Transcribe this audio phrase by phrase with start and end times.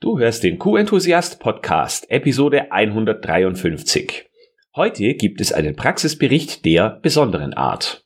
[0.00, 4.30] Du hörst den Q-Enthusiast Podcast, Episode 153.
[4.76, 8.04] Heute gibt es einen Praxisbericht der besonderen Art.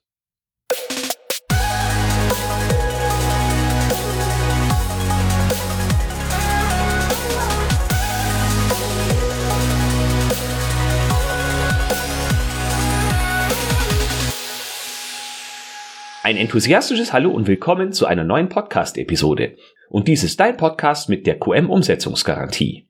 [16.23, 19.59] Ein enthusiastisches Hallo und willkommen zu einer neuen Podcast-Episode.
[19.93, 22.89] Und dies ist dein Podcast mit der QM-Umsetzungsgarantie.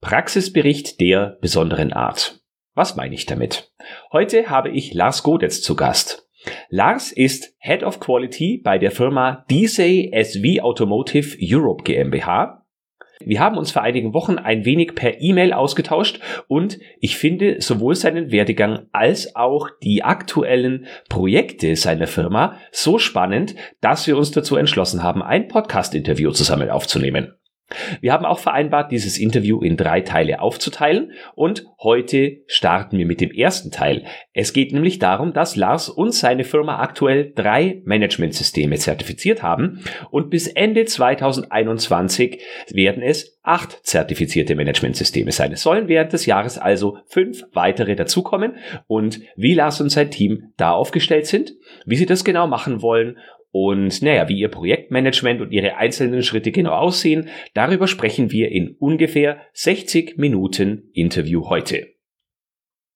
[0.00, 2.40] Praxisbericht der besonderen Art.
[2.74, 3.74] Was meine ich damit?
[4.10, 6.30] Heute habe ich Lars Godetz zu Gast.
[6.70, 12.55] Lars ist Head of Quality bei der Firma DSay SV Automotive Europe GmbH
[13.24, 17.94] wir haben uns vor einigen Wochen ein wenig per E-Mail ausgetauscht und ich finde sowohl
[17.94, 24.56] seinen Werdegang als auch die aktuellen Projekte seiner Firma so spannend, dass wir uns dazu
[24.56, 27.34] entschlossen haben, ein Podcast-Interview zusammen aufzunehmen.
[28.00, 33.20] Wir haben auch vereinbart, dieses Interview in drei Teile aufzuteilen und heute starten wir mit
[33.20, 34.04] dem ersten Teil.
[34.32, 40.30] Es geht nämlich darum, dass Lars und seine Firma aktuell drei Managementsysteme zertifiziert haben und
[40.30, 45.52] bis Ende 2021 werden es acht zertifizierte Managementsysteme sein.
[45.52, 50.52] Es sollen während des Jahres also fünf weitere dazukommen und wie Lars und sein Team
[50.56, 53.18] da aufgestellt sind, wie sie das genau machen wollen
[53.50, 58.76] und naja, wie Ihr Projektmanagement und Ihre einzelnen Schritte genau aussehen, darüber sprechen wir in
[58.78, 61.96] ungefähr 60 Minuten Interview heute.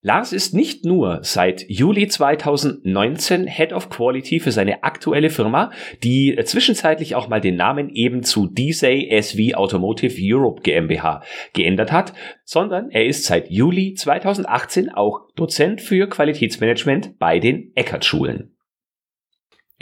[0.02, 6.38] Lars ist nicht nur seit Juli 2019 Head of Quality für seine aktuelle Firma, die
[6.42, 12.90] zwischenzeitlich auch mal den Namen eben zu DSay SV Automotive Europe GmbH geändert hat, sondern
[12.90, 18.56] er ist seit Juli 2018 auch Dozent für Qualitätsmanagement bei den Eckert-Schulen.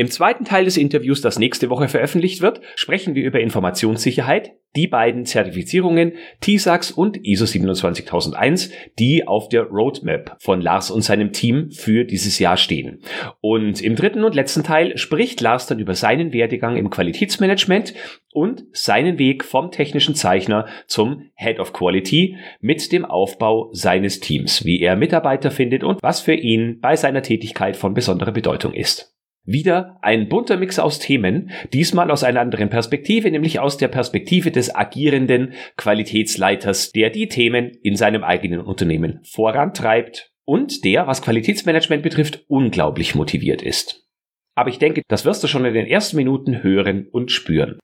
[0.01, 4.87] Im zweiten Teil des Interviews, das nächste Woche veröffentlicht wird, sprechen wir über Informationssicherheit, die
[4.87, 11.73] beiden Zertifizierungen TISAX und ISO 27001, die auf der Roadmap von Lars und seinem Team
[11.73, 13.03] für dieses Jahr stehen.
[13.41, 17.93] Und im dritten und letzten Teil spricht Lars dann über seinen Werdegang im Qualitätsmanagement
[18.33, 24.65] und seinen Weg vom technischen Zeichner zum Head of Quality mit dem Aufbau seines Teams,
[24.65, 29.18] wie er Mitarbeiter findet und was für ihn bei seiner Tätigkeit von besonderer Bedeutung ist.
[29.51, 34.51] Wieder ein bunter Mix aus Themen, diesmal aus einer anderen Perspektive, nämlich aus der Perspektive
[34.51, 42.03] des agierenden Qualitätsleiters, der die Themen in seinem eigenen Unternehmen vorantreibt und der, was Qualitätsmanagement
[42.03, 44.07] betrifft, unglaublich motiviert ist.
[44.55, 47.79] Aber ich denke, das wirst du schon in den ersten Minuten hören und spüren.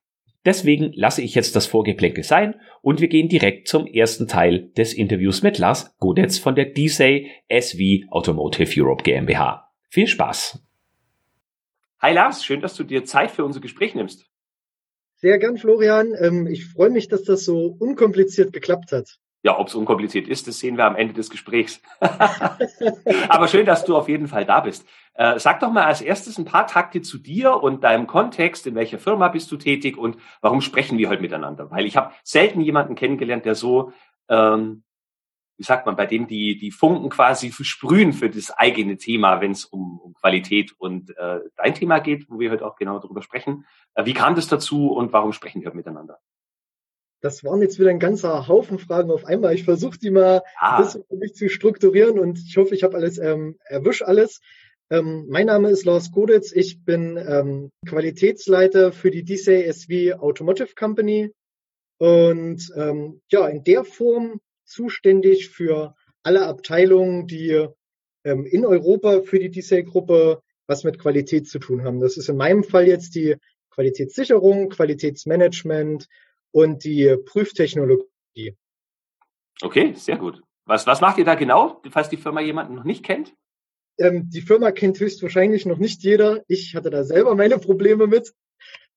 [0.44, 4.92] Deswegen lasse ich jetzt das Vorgeplänkel sein und wir gehen direkt zum ersten Teil des
[4.92, 9.72] Interviews mit Lars Godetz von der DSay SV Automotive Europe GmbH.
[9.88, 10.62] Viel Spaß!
[12.04, 14.26] Hi Lars, schön, dass du dir Zeit für unser Gespräch nimmst.
[15.14, 16.12] Sehr gern, Florian.
[16.20, 19.16] Ähm, ich freue mich, dass das so unkompliziert geklappt hat.
[19.42, 21.80] Ja, ob es unkompliziert ist, das sehen wir am Ende des Gesprächs.
[23.30, 24.86] Aber schön, dass du auf jeden Fall da bist.
[25.14, 28.66] Äh, sag doch mal als erstes ein paar Takte zu dir und deinem Kontext.
[28.66, 31.70] In welcher Firma bist du tätig und warum sprechen wir heute miteinander?
[31.70, 33.94] Weil ich habe selten jemanden kennengelernt, der so
[34.28, 34.83] ähm,
[35.56, 39.52] wie sagt man, bei dem die, die Funken quasi versprühen für das eigene Thema, wenn
[39.52, 43.22] es um, um Qualität und äh, dein Thema geht, wo wir heute auch genau darüber
[43.22, 43.64] sprechen.
[43.94, 46.18] Äh, wie kam das dazu und warum sprechen wir miteinander?
[47.20, 49.54] Das waren jetzt wieder ein ganzer Haufen Fragen auf einmal.
[49.54, 50.76] Ich versuche die mal ah.
[50.76, 54.40] ein bisschen für mich zu strukturieren und ich hoffe, ich habe alles ähm, erwisch alles.
[54.90, 56.52] Ähm, mein Name ist Lars Goditz.
[56.52, 61.32] Ich bin ähm, Qualitätsleiter für die DCSV Automotive Company.
[61.98, 67.68] Und ähm, ja, in der Form zuständig für alle Abteilungen, die
[68.24, 72.00] ähm, in Europa für die DSA-Gruppe was mit Qualität zu tun haben.
[72.00, 73.36] Das ist in meinem Fall jetzt die
[73.70, 76.08] Qualitätssicherung, Qualitätsmanagement
[76.52, 78.56] und die Prüftechnologie.
[79.60, 80.42] Okay, sehr gut.
[80.64, 83.34] Was, was macht ihr da genau, falls die Firma jemanden noch nicht kennt?
[83.98, 86.42] Ähm, die Firma kennt höchstwahrscheinlich noch nicht jeder.
[86.48, 88.32] Ich hatte da selber meine Probleme mit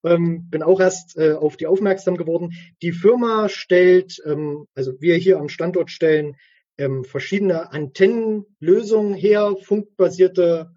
[0.10, 2.54] ähm, bin auch erst äh, auf die aufmerksam geworden.
[2.82, 6.36] Die Firma stellt, ähm, also wir hier am Standort stellen
[6.78, 10.72] ähm, verschiedene Antennenlösungen her, funkbasierte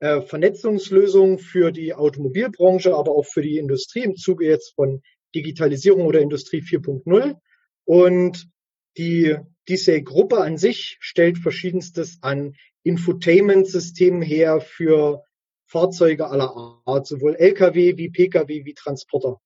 [0.00, 5.02] äh, Vernetzungslösungen für die Automobilbranche, aber auch für die Industrie im Zuge jetzt von
[5.34, 7.36] Digitalisierung oder Industrie 4.0.
[7.84, 8.48] Und
[8.96, 9.36] die,
[9.68, 15.24] diese Gruppe an sich stellt verschiedenstes an Infotainment-Systemen her für
[15.66, 19.40] Fahrzeuge aller Art, sowohl Lkw wie Pkw wie Transporter.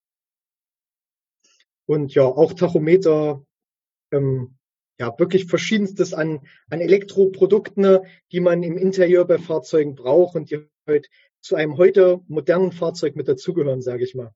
[1.87, 3.43] Und ja, auch Tachometer,
[4.13, 4.59] ähm,
[4.99, 8.01] ja, wirklich verschiedenstes an, an Elektroprodukten,
[8.33, 11.09] die man im Interieur bei Fahrzeugen braucht und die halt
[11.41, 14.35] zu einem heute modernen Fahrzeug mit dazugehören, sage ich mal.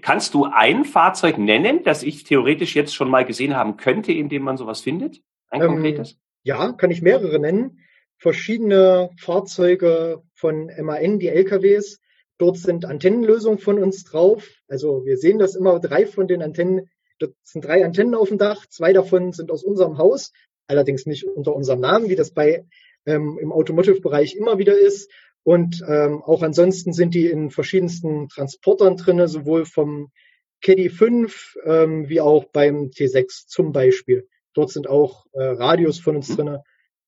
[0.00, 4.28] Kannst du ein Fahrzeug nennen, das ich theoretisch jetzt schon mal gesehen haben könnte, in
[4.28, 5.20] dem man sowas findet?
[5.48, 6.18] Ein Ähm, konkretes?
[6.44, 7.80] Ja, kann ich mehrere nennen.
[8.22, 11.98] Verschiedene Fahrzeuge von MAN, die LKWs.
[12.38, 14.48] Dort sind Antennenlösungen von uns drauf.
[14.68, 16.88] Also wir sehen das immer, drei von den Antennen,
[17.18, 20.30] dort sind drei Antennen auf dem Dach, zwei davon sind aus unserem Haus,
[20.68, 22.64] allerdings nicht unter unserem Namen, wie das bei
[23.06, 25.10] ähm, im Automotive-Bereich immer wieder ist.
[25.42, 30.12] Und ähm, auch ansonsten sind die in verschiedensten Transportern drinne, sowohl vom
[30.60, 34.28] Caddy 5 ähm, wie auch beim T6 zum Beispiel.
[34.54, 36.62] Dort sind auch äh, Radios von uns drinne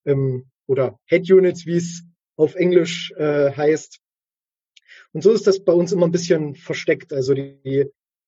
[0.04, 2.02] ähm, oder Head Units, wie es
[2.36, 4.00] auf Englisch äh, heißt.
[5.12, 7.12] Und so ist das bei uns immer ein bisschen versteckt.
[7.12, 7.86] Also die, die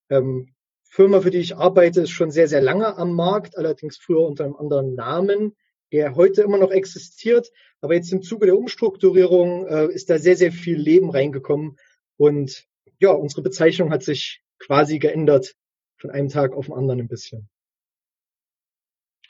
[0.08, 0.54] ähm,
[0.84, 4.44] Firma, für die ich arbeite, ist schon sehr, sehr lange am Markt, allerdings früher unter
[4.44, 5.56] einem anderen Namen,
[5.92, 7.50] der heute immer noch existiert.
[7.80, 11.76] Aber jetzt im Zuge der Umstrukturierung äh, ist da sehr, sehr viel Leben reingekommen.
[12.16, 12.66] Und
[12.98, 15.54] ja, unsere Bezeichnung hat sich quasi geändert
[15.98, 17.48] von einem Tag auf den anderen ein bisschen.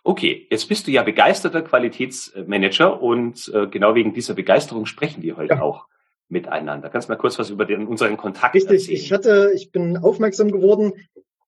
[0.06, 5.36] Okay, jetzt bist du ja begeisterter Qualitätsmanager und äh, genau wegen dieser Begeisterung sprechen wir
[5.36, 5.62] heute ja.
[5.62, 5.88] auch
[6.28, 6.90] miteinander.
[6.90, 8.96] Kannst du mal kurz was über den, unseren Kontakt Richtig, erzählen?
[8.98, 10.92] ich hatte, ich bin aufmerksam geworden,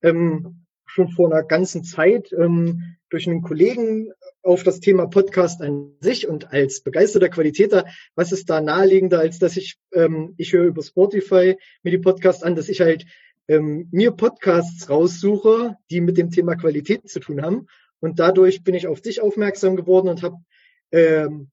[0.03, 4.11] ähm, schon vor einer ganzen Zeit ähm, durch einen Kollegen
[4.43, 7.85] auf das Thema Podcast an sich und als begeisterter Qualitäter,
[8.17, 12.43] was ist da naheliegender, als dass ich, ähm, ich höre über Spotify mir die Podcasts
[12.43, 13.07] an, dass ich halt
[13.47, 17.69] ähm, mir Podcasts raussuche, die mit dem Thema Qualität zu tun haben.
[18.01, 20.37] Und dadurch bin ich auf dich aufmerksam geworden und habe
[20.93, 21.51] ähm,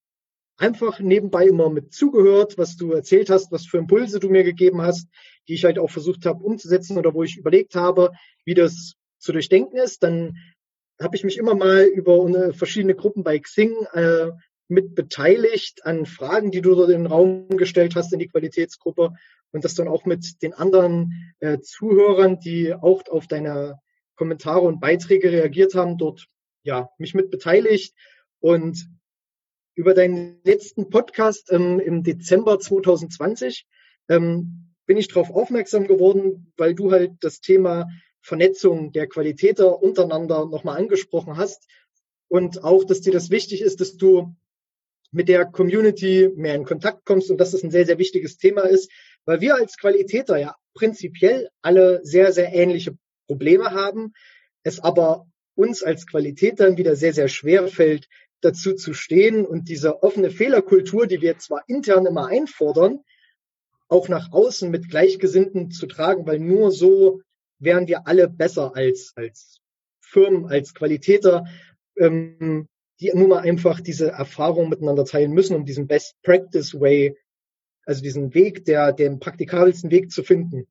[0.58, 4.82] einfach nebenbei immer mit zugehört, was du erzählt hast, was für Impulse du mir gegeben
[4.82, 5.08] hast,
[5.48, 8.12] die ich halt auch versucht habe umzusetzen oder wo ich überlegt habe,
[8.46, 10.04] wie das zu durchdenken ist.
[10.04, 10.38] Dann
[11.02, 14.32] habe ich mich immer mal über verschiedene Gruppen bei Xing äh,
[14.68, 19.14] mit beteiligt an Fragen, die du dort in den Raum gestellt hast in die Qualitätsgruppe
[19.52, 23.80] und das dann auch mit den anderen äh, Zuhörern, die auch auf deine
[24.16, 26.28] Kommentare und Beiträge reagiert haben, dort
[26.66, 27.96] ja mich mit beteiligt.
[28.40, 28.90] Und
[29.76, 33.66] über deinen letzten Podcast ähm, im Dezember 2020
[34.10, 37.88] ähm, bin ich darauf aufmerksam geworden, weil du halt das Thema
[38.22, 41.68] Vernetzung der Qualitäter untereinander nochmal angesprochen hast.
[42.28, 44.36] Und auch, dass dir das wichtig ist, dass du
[45.12, 48.64] mit der Community mehr in Kontakt kommst und dass das ein sehr, sehr wichtiges Thema
[48.64, 48.92] ist,
[49.26, 52.98] weil wir als Qualitäter ja prinzipiell alle sehr, sehr ähnliche
[53.28, 54.14] Probleme haben,
[54.64, 58.08] es aber uns als Qualitätern wieder sehr, sehr schwer fällt,
[58.42, 63.00] dazu zu stehen und diese offene Fehlerkultur, die wir zwar intern immer einfordern,
[63.88, 67.22] auch nach außen mit Gleichgesinnten zu tragen, weil nur so
[67.60, 69.60] wären wir alle besser als, als
[70.02, 71.46] Firmen, als Qualitäter,
[71.98, 72.68] ähm,
[73.00, 77.18] die nun mal einfach diese Erfahrung miteinander teilen müssen, um diesen Best Practice Way,
[77.86, 80.68] also diesen Weg, der, den praktikabelsten Weg zu finden.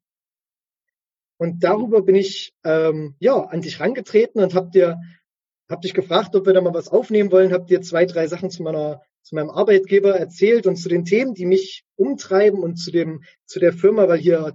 [1.37, 5.01] Und darüber bin ich ähm, ja an dich rangetreten und hab dir
[5.69, 8.51] hab dich gefragt, ob wir da mal was aufnehmen wollen, hab dir zwei, drei Sachen
[8.51, 12.91] zu meiner zu meinem Arbeitgeber erzählt und zu den Themen, die mich umtreiben und zu
[12.91, 14.53] dem zu der Firma, weil hier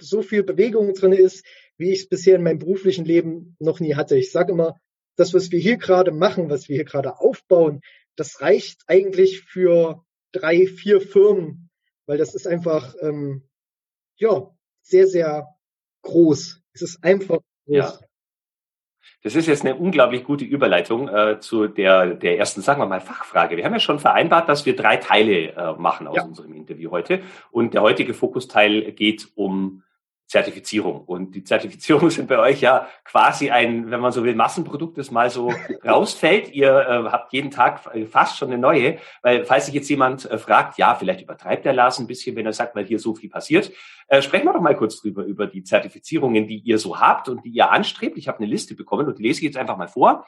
[0.00, 1.44] so viel Bewegung drin ist,
[1.76, 4.16] wie ich es bisher in meinem beruflichen Leben noch nie hatte.
[4.16, 4.76] Ich sage immer,
[5.16, 7.80] das, was wir hier gerade machen, was wir hier gerade aufbauen,
[8.16, 11.70] das reicht eigentlich für drei, vier Firmen,
[12.06, 13.48] weil das ist einfach ähm,
[14.16, 14.50] ja
[14.82, 15.48] sehr, sehr
[16.06, 16.62] groß.
[16.72, 17.76] Es ist einfach groß.
[17.76, 17.92] Ja.
[19.22, 23.00] Das ist jetzt eine unglaublich gute Überleitung äh, zu der, der ersten, sagen wir mal,
[23.00, 23.56] Fachfrage.
[23.56, 26.22] Wir haben ja schon vereinbart, dass wir drei Teile äh, machen aus ja.
[26.22, 27.22] unserem Interview heute.
[27.50, 29.82] Und der heutige Fokusteil geht um
[30.26, 31.02] Zertifizierung.
[31.02, 35.10] Und die Zertifizierung sind bei euch ja quasi ein, wenn man so will, Massenprodukt, das
[35.10, 35.52] mal so
[35.86, 36.52] rausfällt.
[36.52, 37.80] Ihr äh, habt jeden Tag
[38.10, 41.72] fast schon eine neue, weil falls sich jetzt jemand äh, fragt, ja, vielleicht übertreibt der
[41.72, 43.72] Lars ein bisschen, wenn er sagt, weil hier so viel passiert.
[44.08, 47.44] Äh, sprechen wir doch mal kurz drüber, über die Zertifizierungen, die ihr so habt und
[47.44, 48.18] die ihr anstrebt.
[48.18, 50.26] Ich habe eine Liste bekommen und die lese ich jetzt einfach mal vor.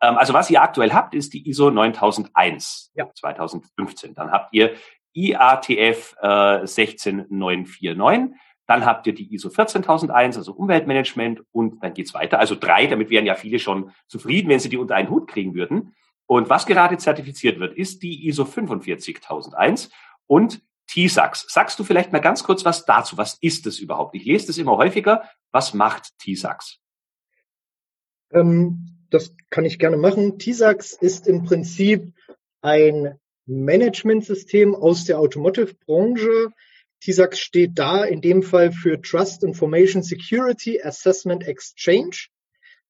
[0.00, 3.08] Ähm, also was ihr aktuell habt, ist die ISO 9001 ja.
[3.14, 4.14] 2015.
[4.14, 4.74] Dann habt ihr
[5.14, 8.34] IATF äh, 16949
[8.66, 12.38] dann habt ihr die ISO 14001, also Umweltmanagement, und dann geht's weiter.
[12.38, 15.54] Also drei, damit wären ja viele schon zufrieden, wenn sie die unter einen Hut kriegen
[15.54, 15.94] würden.
[16.26, 19.90] Und was gerade zertifiziert wird, ist die ISO 45001
[20.26, 21.46] und TISAX.
[21.48, 23.16] Sagst du vielleicht mal ganz kurz was dazu?
[23.18, 24.14] Was ist das überhaupt?
[24.14, 25.28] Ich lese das immer häufiger.
[25.50, 26.78] Was macht TISAX?
[28.32, 30.38] Ähm, das kann ich gerne machen.
[30.38, 32.12] TISAX ist im Prinzip
[32.62, 36.50] ein Managementsystem aus der Automotive-Branche,
[37.04, 42.28] TISAX steht da in dem Fall für Trust Information Security Assessment Exchange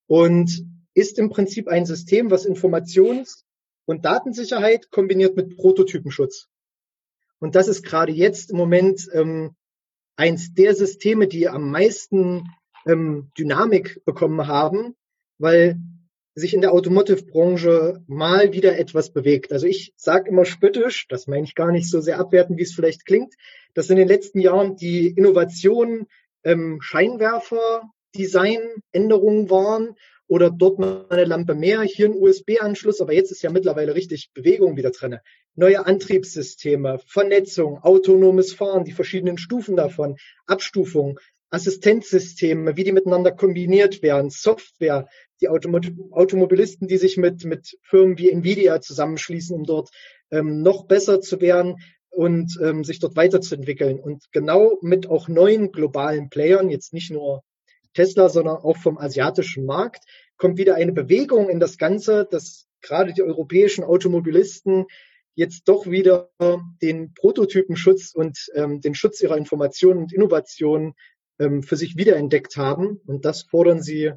[0.06, 3.42] und ist im Prinzip ein System, was Informations-
[3.86, 6.46] und Datensicherheit kombiniert mit Prototypenschutz.
[7.40, 9.56] Und das ist gerade jetzt im Moment ähm,
[10.14, 12.44] eins der Systeme, die am meisten
[12.86, 14.94] ähm, Dynamik bekommen haben,
[15.38, 15.76] weil
[16.34, 19.52] sich in der Automotive-Branche mal wieder etwas bewegt.
[19.52, 22.74] Also ich sage immer spöttisch, das meine ich gar nicht so sehr abwerten, wie es
[22.74, 23.34] vielleicht klingt,
[23.74, 26.08] dass in den letzten Jahren die Innovationen
[26.42, 29.94] ähm, Scheinwerfer-Design-Änderungen waren
[30.26, 34.30] oder dort mal eine Lampe mehr, hier ein USB-Anschluss, aber jetzt ist ja mittlerweile richtig
[34.32, 35.18] Bewegung wieder drin.
[35.54, 41.20] Neue Antriebssysteme, Vernetzung, autonomes Fahren, die verschiedenen Stufen davon, Abstufung,
[41.54, 45.08] Assistenzsysteme, wie die miteinander kombiniert werden, Software,
[45.40, 49.90] die Automobilisten, die sich mit, mit Firmen wie Nvidia zusammenschließen, um dort
[50.30, 51.76] ähm, noch besser zu werden
[52.10, 54.00] und ähm, sich dort weiterzuentwickeln.
[54.00, 57.42] Und genau mit auch neuen globalen Playern, jetzt nicht nur
[57.94, 60.04] Tesla, sondern auch vom asiatischen Markt,
[60.36, 64.86] kommt wieder eine Bewegung in das Ganze, dass gerade die europäischen Automobilisten
[65.34, 66.30] jetzt doch wieder
[66.80, 70.94] den Prototypenschutz und ähm, den Schutz ihrer Informationen und Innovationen
[71.38, 73.00] ähm, für sich wiederentdeckt haben.
[73.06, 74.12] Und das fordern sie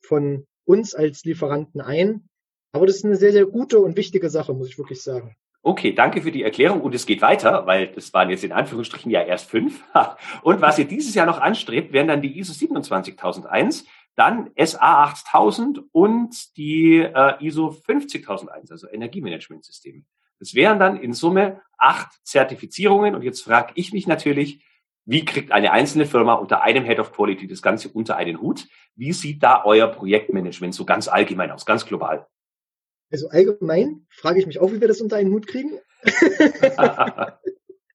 [0.00, 2.28] von uns als Lieferanten ein.
[2.72, 5.36] Aber das ist eine sehr, sehr gute und wichtige Sache, muss ich wirklich sagen.
[5.64, 9.12] Okay, danke für die Erklärung und es geht weiter, weil das waren jetzt in Anführungsstrichen
[9.12, 9.80] ja erst fünf.
[10.42, 13.84] Und was ihr dieses Jahr noch anstrebt, wären dann die ISO 27001,
[14.16, 20.02] dann SA 8000 und die äh, ISO 50001, also Energiemanagementsysteme.
[20.40, 24.64] Das wären dann in Summe acht Zertifizierungen und jetzt frage ich mich natürlich,
[25.04, 28.68] wie kriegt eine einzelne Firma unter einem Head of Quality das Ganze unter einen Hut?
[28.94, 32.26] Wie sieht da euer Projektmanagement so ganz allgemein aus, ganz global?
[33.10, 35.78] Also allgemein frage ich mich auch, wie wir das unter einen Hut kriegen.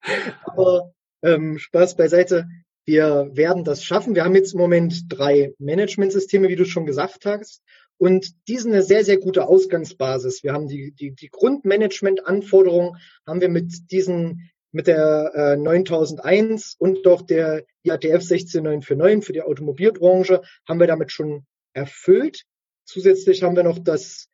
[0.43, 2.47] Aber ähm, Spaß beiseite.
[2.85, 4.15] Wir werden das schaffen.
[4.15, 7.61] Wir haben jetzt im Moment drei Managementsysteme, wie du schon gesagt hast.
[7.97, 10.43] Und die sind eine sehr, sehr gute Ausgangsbasis.
[10.43, 17.03] Wir haben die, die, die Grundmanagement-Anforderungen, haben wir mit diesen, mit der äh, 9001 und
[17.03, 22.43] doch der IATF 16949 für die Automobilbranche haben wir damit schon erfüllt.
[22.85, 24.27] Zusätzlich haben wir noch das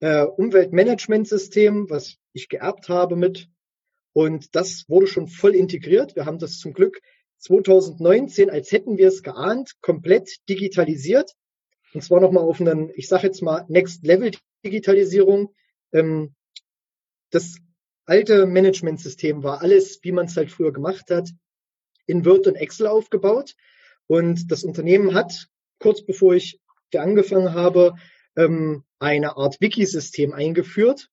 [0.00, 3.46] äh, Umweltmanagementsystem, was ich geerbt habe mit.
[4.12, 6.16] Und das wurde schon voll integriert.
[6.16, 7.00] Wir haben das zum Glück
[7.38, 11.30] 2019, als hätten wir es geahnt, komplett digitalisiert.
[11.92, 14.32] Und zwar nochmal auf einen, ich sage jetzt mal, Next Level
[14.64, 15.54] Digitalisierung.
[15.92, 16.34] Ähm,
[17.30, 17.58] das
[18.06, 21.30] alte Managementsystem war alles, wie man es halt früher gemacht hat,
[22.06, 23.54] in Word und Excel aufgebaut.
[24.06, 26.60] Und das Unternehmen hat, kurz bevor ich
[26.94, 27.94] angefangen habe,
[28.36, 31.08] ähm, eine Art Wikisystem eingeführt,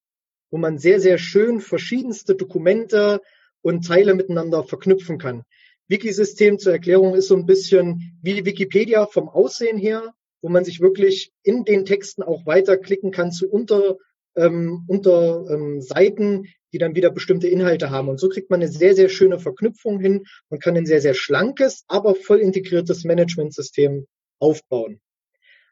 [0.52, 3.22] wo man sehr, sehr schön verschiedenste Dokumente
[3.62, 5.44] und Teile miteinander verknüpfen kann.
[5.88, 10.80] Wikisystem zur Erklärung ist so ein bisschen wie Wikipedia vom Aussehen her, wo man sich
[10.80, 13.98] wirklich in den Texten auch weiterklicken kann zu unter,
[14.36, 18.10] ähm, unter ähm, Seiten, die dann wieder bestimmte Inhalte haben.
[18.10, 21.14] Und so kriegt man eine sehr, sehr schöne Verknüpfung hin und kann ein sehr, sehr
[21.14, 24.08] schlankes, aber voll integriertes Managementsystem
[24.40, 25.02] aufbauen.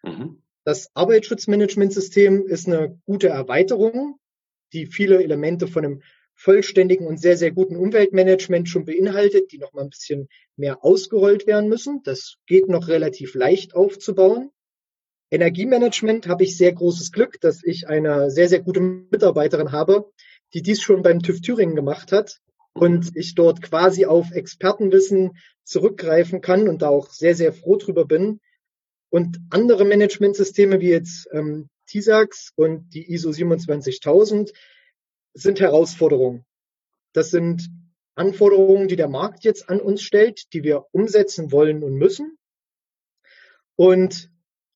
[0.03, 0.41] Mhm.
[0.65, 4.19] Das Arbeitsschutzmanagementsystem ist eine gute Erweiterung,
[4.73, 6.01] die viele Elemente von einem
[6.35, 11.47] vollständigen und sehr, sehr guten Umweltmanagement schon beinhaltet, die noch mal ein bisschen mehr ausgerollt
[11.47, 12.01] werden müssen.
[12.03, 14.51] Das geht noch relativ leicht aufzubauen.
[15.31, 20.11] Energiemanagement habe ich sehr großes Glück, dass ich eine sehr, sehr gute Mitarbeiterin habe,
[20.53, 22.39] die dies schon beim TÜV Thüringen gemacht hat
[22.73, 28.05] und ich dort quasi auf Expertenwissen zurückgreifen kann und da auch sehr, sehr froh drüber
[28.05, 28.39] bin,
[29.09, 34.53] und andere Managementsysteme wie jetzt ähm, TISAX und die ISO 27000
[35.33, 36.45] sind Herausforderungen.
[37.13, 37.69] Das sind
[38.15, 42.37] Anforderungen, die der Markt jetzt an uns stellt, die wir umsetzen wollen und müssen.
[43.75, 44.29] Und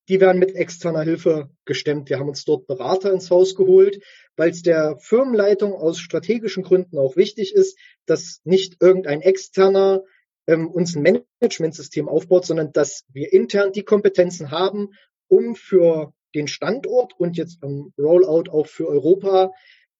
[0.09, 2.09] die werden mit externer Hilfe gestemmt.
[2.09, 4.03] Wir haben uns dort Berater ins Haus geholt,
[4.35, 10.03] weil es der Firmenleitung aus strategischen Gründen auch wichtig ist, dass nicht irgendein externer
[10.47, 14.89] ähm, uns ein Managementsystem aufbaut, sondern dass wir intern die Kompetenzen haben,
[15.27, 19.51] um für den Standort und jetzt am Rollout auch für Europa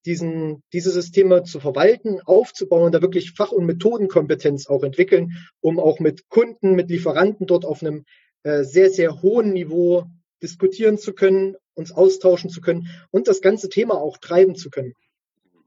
[0.06, 5.32] diesen, diese Systeme zu verwalten, aufzubauen, da wirklich Fach- und Methodenkompetenz auch entwickeln,
[5.62, 8.04] um auch mit Kunden, mit Lieferanten dort auf einem
[8.44, 10.06] äh, sehr, sehr hohen Niveau
[10.42, 14.94] diskutieren zu können, uns austauschen zu können und das ganze Thema auch treiben zu können.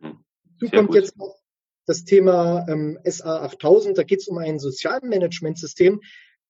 [0.00, 0.18] Mhm.
[0.58, 1.36] Du kommt jetzt noch
[1.86, 3.96] das Thema ähm, SA 8000.
[3.96, 6.00] Da geht es um ein Sozialmanagementsystem,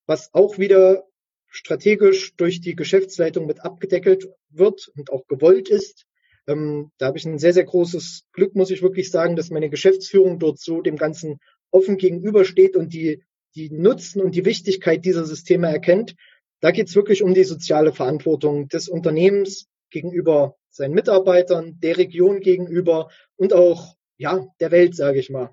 [0.05, 1.05] was auch wieder
[1.47, 6.05] strategisch durch die Geschäftsleitung mit abgedeckelt wird und auch gewollt ist.
[6.47, 9.69] Ähm, da habe ich ein sehr, sehr großes Glück, muss ich wirklich sagen, dass meine
[9.69, 11.39] Geschäftsführung dort so dem Ganzen
[11.71, 13.23] offen gegenübersteht und die,
[13.57, 16.15] die Nutzen und die Wichtigkeit dieser Systeme erkennt.
[16.59, 22.39] Da geht es wirklich um die soziale Verantwortung des Unternehmens gegenüber seinen Mitarbeitern, der Region
[22.39, 25.51] gegenüber und auch ja, der Welt, sage ich mal.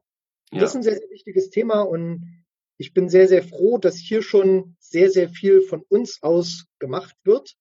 [0.52, 0.60] Ja.
[0.60, 2.44] Das ist ein sehr, sehr wichtiges Thema und
[2.76, 7.16] ich bin sehr, sehr froh, dass hier schon sehr, sehr viel von uns aus gemacht
[7.24, 7.54] wird.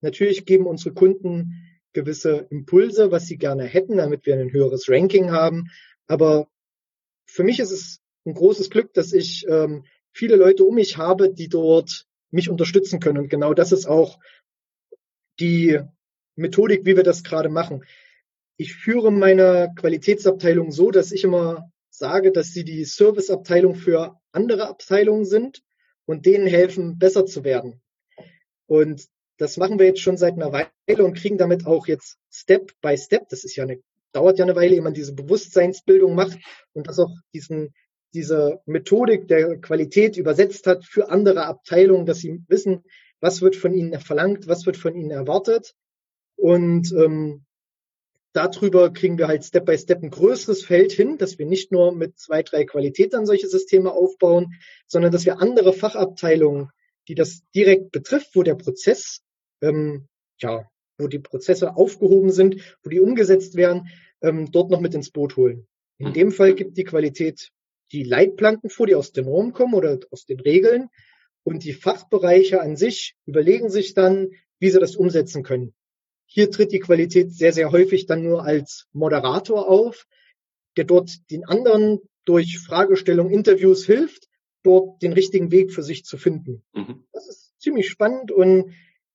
[0.00, 5.30] Natürlich geben unsere Kunden gewisse Impulse, was sie gerne hätten, damit wir ein höheres Ranking
[5.30, 5.70] haben.
[6.06, 6.48] Aber
[7.26, 11.32] für mich ist es ein großes Glück, dass ich ähm, viele Leute um mich habe,
[11.32, 13.18] die dort mich unterstützen können.
[13.18, 14.18] Und genau das ist auch
[15.40, 15.80] die
[16.36, 17.84] Methodik, wie wir das gerade machen.
[18.56, 24.68] Ich führe meine Qualitätsabteilung so, dass ich immer sage, dass sie die Serviceabteilung für andere
[24.68, 25.62] Abteilungen sind
[26.06, 27.80] und denen helfen, besser zu werden.
[28.66, 29.06] Und
[29.38, 32.96] das machen wir jetzt schon seit einer Weile und kriegen damit auch jetzt Step by
[32.96, 33.80] Step, das ist ja eine,
[34.12, 36.38] dauert ja eine Weile, ehe man diese Bewusstseinsbildung macht
[36.72, 37.74] und das auch diesen,
[38.14, 42.84] diese Methodik der Qualität übersetzt hat für andere Abteilungen, dass sie wissen,
[43.20, 45.74] was wird von ihnen verlangt, was wird von ihnen erwartet.
[46.36, 47.44] Und ähm,
[48.32, 51.92] darüber kriegen wir halt Step by Step ein größeres Feld hin, dass wir nicht nur
[51.92, 54.54] mit zwei, drei Qualitätern solche Systeme aufbauen,
[54.86, 56.70] sondern dass wir andere Fachabteilungen,
[57.08, 59.22] die das direkt betrifft, wo der Prozess,
[59.60, 60.06] ähm,
[60.38, 60.68] ja,
[60.98, 63.88] wo die Prozesse aufgehoben sind, wo die umgesetzt werden,
[64.22, 65.66] ähm, dort noch mit ins Boot holen.
[65.98, 67.50] In dem Fall gibt die Qualität
[67.94, 70.88] die Leitplanken vor, die aus den Normen kommen oder aus den Regeln.
[71.44, 75.74] Und die Fachbereiche an sich überlegen sich dann, wie sie das umsetzen können.
[76.26, 80.06] Hier tritt die Qualität sehr, sehr häufig dann nur als Moderator auf,
[80.76, 84.28] der dort den anderen durch Fragestellung, Interviews hilft,
[84.62, 86.64] dort den richtigen Weg für sich zu finden.
[86.72, 87.04] Mhm.
[87.12, 88.72] Das ist ziemlich spannend und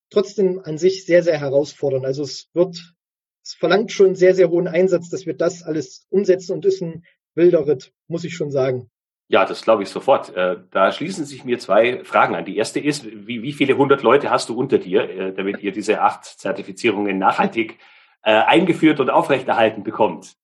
[0.09, 2.05] trotzdem an sich sehr, sehr herausfordernd.
[2.05, 2.95] Also es wird,
[3.43, 7.03] es verlangt schon sehr, sehr hohen Einsatz, dass wir das alles umsetzen und ist ein
[7.39, 8.91] wilder Ritt, muss ich schon sagen.
[9.31, 10.35] Ja, das glaube ich sofort.
[10.35, 12.45] Äh, da schließen sich mir zwei Fragen an.
[12.45, 15.71] Die erste ist, wie, wie viele hundert Leute hast du unter dir, äh, damit ihr
[15.71, 17.77] diese acht Zertifizierungen nachhaltig
[18.23, 20.35] äh, eingeführt und aufrechterhalten bekommt?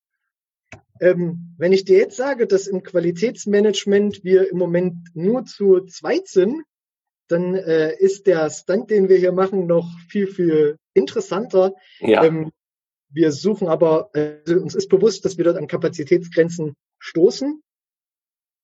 [1.01, 6.27] Ähm, wenn ich dir jetzt sage, dass im Qualitätsmanagement wir im Moment nur zu zweit
[6.27, 6.63] sind,
[7.27, 11.73] dann äh, ist der Stunt, den wir hier machen, noch viel, viel interessanter.
[11.99, 12.23] Ja.
[12.23, 12.51] Ähm,
[13.09, 17.61] wir suchen aber, also uns ist bewusst, dass wir dort an Kapazitätsgrenzen stoßen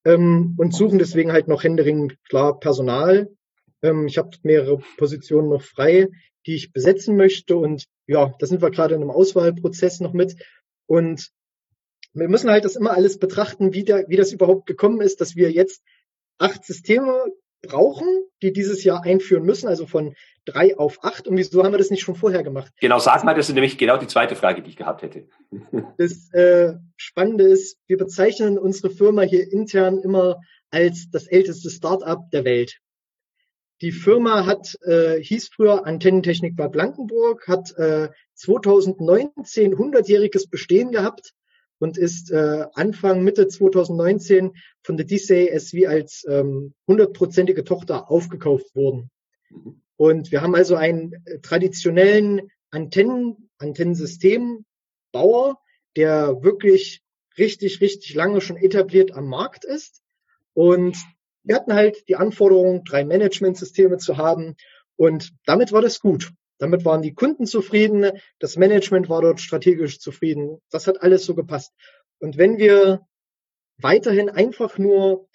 [0.06, 3.30] ähm, und suchen deswegen halt noch händeringend klar Personal.
[3.82, 6.08] Ähm, ich habe mehrere Positionen noch frei,
[6.46, 10.36] die ich besetzen möchte und ja, da sind wir gerade in einem Auswahlprozess noch mit
[10.88, 11.32] und
[12.13, 15.36] wir müssen halt das immer alles betrachten, wie, der, wie das überhaupt gekommen ist, dass
[15.36, 15.82] wir jetzt
[16.39, 17.26] acht Systeme
[17.62, 18.08] brauchen,
[18.41, 21.28] die dieses Jahr einführen müssen, also von drei auf acht.
[21.28, 22.71] Und wieso haben wir das nicht schon vorher gemacht?
[22.80, 25.28] Genau, sag mal, das ist nämlich genau die zweite Frage, die ich gehabt hätte.
[25.97, 32.32] Das äh, Spannende ist, wir bezeichnen unsere Firma hier intern immer als das älteste Start-up
[32.32, 32.80] der Welt.
[33.82, 41.34] Die Firma hat, äh, hieß früher Antennentechnik Bad Blankenburg, hat äh, 2019 100-jähriges Bestehen gehabt
[41.82, 44.52] und ist äh, Anfang Mitte 2019
[44.84, 49.10] von der DCASV als ähm, hundertprozentige ähm, Tochter aufgekauft worden.
[49.50, 49.82] Mhm.
[49.98, 55.58] Und wir haben also einen äh, traditionellen Antennen, Antennensystembauer,
[55.96, 57.02] der wirklich
[57.39, 60.04] richtig, richtig lange schon etabliert am Markt ist.
[60.54, 60.96] Und
[61.44, 64.56] wir hatten halt die Anforderung, drei Managementsysteme zu haben.
[64.98, 66.32] Und damit war das gut.
[66.62, 68.12] Damit waren die Kunden zufrieden.
[68.38, 70.62] Das Management war dort strategisch zufrieden.
[70.69, 71.74] Das hat alles so gepasst.
[72.19, 73.02] Und wenn wir
[73.78, 75.28] weiterhin einfach nur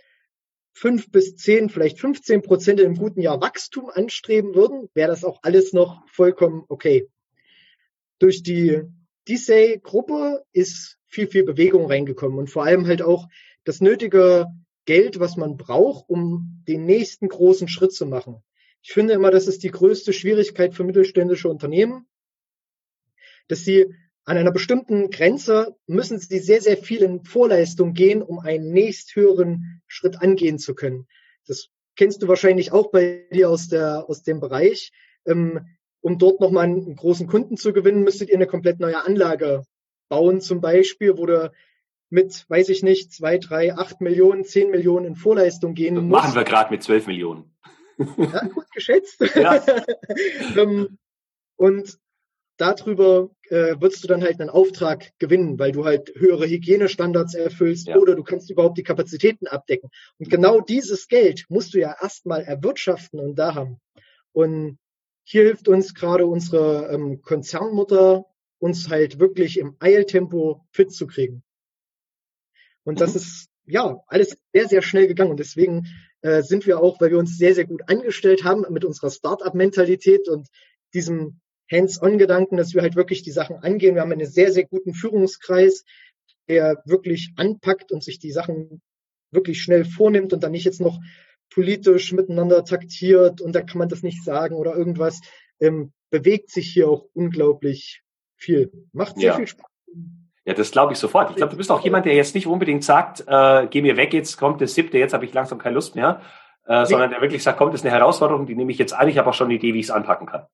[0.73, 5.41] fünf bis zehn, vielleicht 15 Prozent im guten Jahr Wachstum anstreben würden, wäre das auch
[5.43, 7.09] alles noch vollkommen okay.
[8.21, 8.83] Durch die
[9.29, 13.27] DSay-Gruppe ist viel, viel Bewegung reingekommen und vor allem halt auch
[13.65, 14.47] das nötige
[14.85, 18.45] Geld, was man braucht, um den nächsten großen Schritt zu machen.
[18.87, 22.07] Ich finde immer, das ist die größte Schwierigkeit für mittelständische Unternehmen,
[23.49, 23.87] dass sie
[24.25, 29.83] an einer bestimmten Grenze müssen sie sehr, sehr viel in Vorleistung gehen, um einen nächsthöheren
[29.89, 31.09] Schritt angehen zu können.
[31.49, 34.93] Das kennst du wahrscheinlich auch bei dir aus, der, aus dem Bereich.
[35.27, 35.67] Ähm,
[36.01, 39.65] um dort nochmal einen großen Kunden zu gewinnen, müsstet ihr eine komplett neue Anlage
[40.09, 41.51] bauen, zum Beispiel, wo du
[42.09, 46.23] mit, weiß ich nicht, zwei, drei, acht Millionen, zehn Millionen in Vorleistung gehen das musst.
[46.23, 47.56] Machen wir gerade mit zwölf Millionen.
[47.99, 49.21] Ja, gut geschätzt.
[49.35, 49.65] Ja.
[50.57, 50.99] ähm,
[51.57, 51.99] und
[52.57, 57.89] darüber äh, würdest du dann halt einen Auftrag gewinnen, weil du halt höhere Hygienestandards erfüllst
[57.89, 57.97] ja.
[57.97, 59.91] oder du kannst überhaupt die Kapazitäten abdecken.
[60.19, 63.81] Und genau dieses Geld musst du ja erstmal erwirtschaften und da haben.
[64.33, 64.79] Und
[65.25, 68.25] hier hilft uns gerade unsere ähm, Konzernmutter,
[68.59, 71.43] uns halt wirklich im Eiltempo fit zu kriegen.
[72.85, 73.17] Und das mhm.
[73.17, 75.33] ist ja alles sehr, sehr schnell gegangen.
[75.33, 75.87] Und deswegen
[76.27, 80.29] äh, sind wir auch, weil wir uns sehr, sehr gut angestellt haben mit unserer Start-up-Mentalität
[80.29, 80.49] und
[80.93, 83.95] diesem Hands-on-Gedanken, dass wir halt wirklich die Sachen angehen.
[83.95, 85.85] Wir haben einen sehr, sehr guten Führungskreis,
[86.49, 88.83] der wirklich anpackt und sich die Sachen
[89.31, 90.99] wirklich schnell vornimmt und dann nicht jetzt noch
[91.49, 95.21] politisch miteinander taktiert und da kann man das nicht sagen oder irgendwas,
[95.61, 98.03] ähm, bewegt sich hier auch unglaublich
[98.35, 98.73] viel.
[98.93, 99.37] Macht sehr ja.
[99.37, 99.71] viel Spaß.
[100.47, 101.31] Ja, das glaube ich sofort.
[101.31, 104.15] Ich glaube, du bist auch jemand, der jetzt nicht unbedingt sagt, äh, geh mir weg,
[104.15, 106.23] jetzt kommt das siebte, jetzt habe ich langsam keine Lust mehr,
[106.67, 106.85] äh, nee.
[106.87, 109.19] sondern der wirklich sagt, kommt, das ist eine Herausforderung, die nehme ich jetzt an, ich
[109.19, 110.47] habe auch schon eine Idee, wie ich es anpacken kann.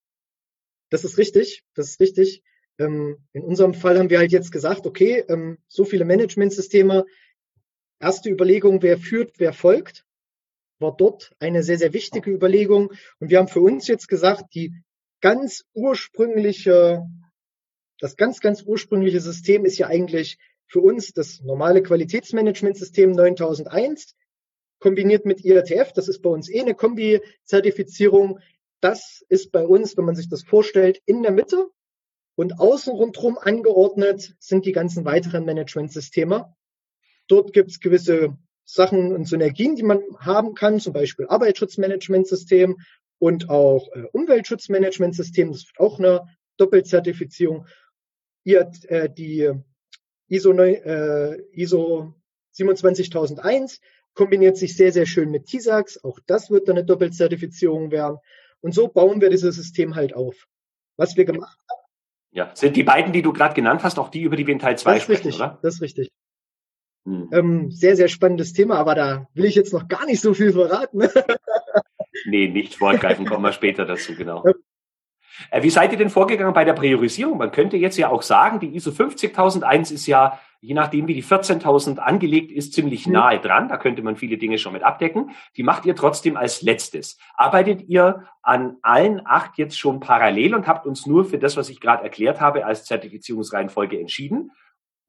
[0.89, 2.43] Das ist richtig, das ist richtig.
[2.79, 7.05] Ähm, in unserem Fall haben wir halt jetzt gesagt, okay, ähm, so viele Managementsysteme.
[8.01, 10.05] Erste Überlegung, wer führt, wer folgt,
[10.81, 12.93] war dort eine sehr, sehr wichtige Überlegung.
[13.21, 14.75] Und wir haben für uns jetzt gesagt, die
[15.21, 17.03] ganz ursprüngliche,
[18.03, 20.37] das ganz, ganz ursprüngliche System ist ja eigentlich
[20.67, 24.17] für uns das normale Qualitätsmanagementsystem 9001
[24.81, 25.93] kombiniert mit IATF.
[25.93, 28.41] Das ist bei uns eh eine Kombi-Zertifizierung.
[28.81, 31.69] Das ist bei uns, wenn man sich das vorstellt, in der Mitte
[32.35, 36.53] und außen rundherum angeordnet sind die ganzen weiteren Managementsysteme.
[37.29, 42.79] Dort gibt es gewisse Sachen und Synergien, die man haben kann, zum Beispiel Arbeitsschutzmanagementsystem
[43.21, 45.53] und auch äh, Umweltschutzmanagementsystem.
[45.53, 47.67] Das ist auch eine Doppelzertifizierung.
[48.45, 49.51] Ihr, äh, die
[50.29, 52.15] ISO, äh, ISO
[52.53, 53.81] 27001
[54.15, 56.03] kombiniert sich sehr, sehr schön mit TISAX.
[56.05, 58.19] Auch das wird dann eine Doppelzertifizierung werden.
[58.61, 60.47] Und so bauen wir dieses System halt auf.
[60.97, 61.83] Was wir gemacht haben,
[62.35, 64.59] ja, sind die beiden, die du gerade genannt hast, auch die, über die wir in
[64.59, 65.59] Teil 2 sprechen, richtig, oder?
[65.63, 66.11] Das ist richtig.
[67.05, 67.29] Hm.
[67.31, 70.53] Ähm, sehr, sehr spannendes Thema, aber da will ich jetzt noch gar nicht so viel
[70.53, 71.03] verraten.
[72.25, 74.45] nee, nicht vorgreifen, kommen wir später dazu, genau.
[75.51, 77.39] Äh, wie seid ihr denn vorgegangen bei der Priorisierung?
[77.39, 81.25] Man könnte jetzt ja auch sagen, die ISO 50001 ist ja, je nachdem wie die
[81.25, 83.15] 14.000 angelegt ist, ziemlich mhm.
[83.15, 83.69] nahe dran.
[83.69, 85.31] Da könnte man viele Dinge schon mit abdecken.
[85.57, 87.19] Die macht ihr trotzdem als letztes.
[87.35, 91.69] Arbeitet ihr an allen acht jetzt schon parallel und habt uns nur für das, was
[91.69, 94.53] ich gerade erklärt habe, als Zertifizierungsreihenfolge entschieden?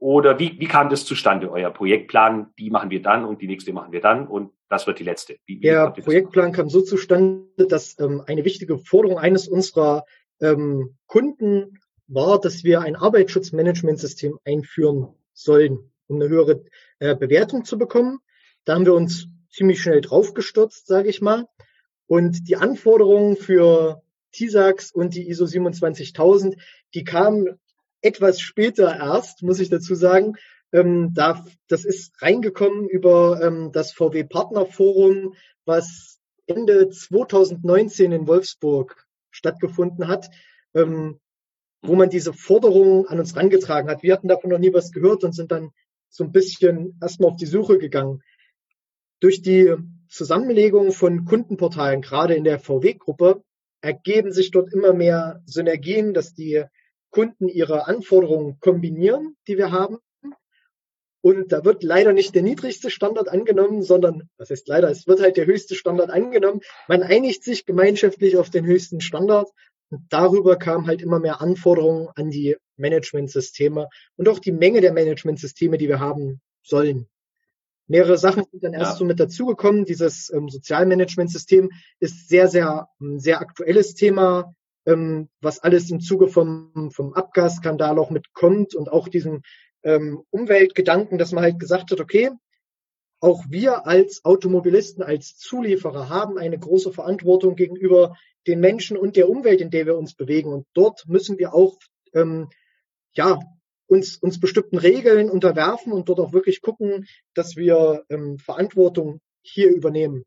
[0.04, 2.48] Oder wie, wie kam das zustande, euer Projektplan?
[2.60, 5.38] Die machen wir dann und die nächste machen wir dann und das wird die letzte.
[5.46, 10.04] Wie, wie Der Projektplan kam so zustande, dass ähm, eine wichtige Forderung eines unserer
[10.44, 16.64] ähm, Kunden war, dass wir ein Arbeitsschutzmanagementsystem einführen sollen, um eine höhere
[17.00, 18.20] äh, Bewertung zu bekommen.
[18.66, 21.48] Da haben wir uns ziemlich schnell draufgestürzt, sage ich mal.
[22.08, 24.04] Und die Anforderungen für
[24.34, 26.56] TISAX und die ISO 27000,
[26.94, 27.60] die kamen
[28.02, 30.36] etwas später erst, muss ich dazu sagen.
[30.74, 39.03] Ähm, da, das ist reingekommen über ähm, das VW Partnerforum, was Ende 2019 in Wolfsburg
[39.34, 40.30] stattgefunden hat,
[40.74, 41.20] ähm,
[41.82, 44.04] wo man diese Forderungen an uns rangetragen hat.
[44.04, 45.72] Wir hatten davon noch nie was gehört und sind dann
[46.10, 48.22] so ein bisschen erstmal auf die Suche gegangen.
[49.20, 49.76] Durch die
[50.08, 53.44] Zusammenlegung von Kundenportalen, gerade in der VW-Gruppe,
[53.82, 56.64] ergeben sich dort immer mehr Synergien, dass die
[57.10, 59.98] Kunden ihre Anforderungen kombinieren, die wir haben.
[61.24, 65.22] Und da wird leider nicht der niedrigste Standard angenommen, sondern, was heißt leider, es wird
[65.22, 66.60] halt der höchste Standard angenommen.
[66.90, 69.48] Man einigt sich gemeinschaftlich auf den höchsten Standard.
[69.90, 74.92] Und darüber kamen halt immer mehr Anforderungen an die Managementsysteme und auch die Menge der
[74.92, 77.08] Managementsysteme, die wir haben sollen.
[77.88, 78.98] Mehrere Sachen sind dann erst ja.
[78.98, 79.86] so mit dazugekommen.
[79.86, 81.70] Dieses ähm, Sozialmanagementsystem
[82.02, 84.54] ist sehr, sehr, sehr aktuelles Thema
[84.86, 89.44] ähm, was alles im Zuge vom, vom Abgasskandal auch mitkommt und auch diesen
[89.84, 92.32] ähm, Umweltgedanken, dass man halt gesagt hat, okay,
[93.20, 98.18] auch wir als Automobilisten, als Zulieferer haben eine große Verantwortung gegenüber
[98.48, 100.52] den Menschen und der Umwelt, in der wir uns bewegen.
[100.52, 101.78] Und dort müssen wir auch
[102.14, 102.50] ähm,
[103.14, 103.40] ja
[103.88, 109.70] uns, uns bestimmten Regeln unterwerfen und dort auch wirklich gucken, dass wir ähm, Verantwortung hier
[109.70, 110.26] übernehmen.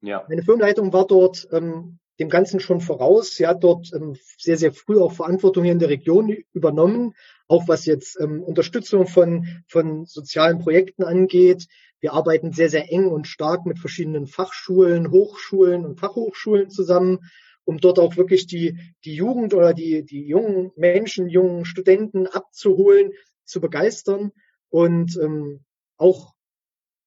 [0.00, 0.24] Ja.
[0.28, 3.34] Meine Firmenleitung war dort ähm, dem Ganzen schon voraus.
[3.34, 7.14] Sie hat dort ähm, sehr, sehr früh auch Verantwortung hier in der Region übernommen,
[7.48, 11.66] auch was jetzt ähm, Unterstützung von, von sozialen Projekten angeht.
[12.00, 17.18] Wir arbeiten sehr, sehr eng und stark mit verschiedenen Fachschulen, Hochschulen und Fachhochschulen zusammen,
[17.64, 23.12] um dort auch wirklich die, die Jugend oder die, die jungen Menschen, jungen Studenten abzuholen,
[23.44, 24.32] zu begeistern
[24.70, 25.60] und ähm,
[25.96, 26.34] auch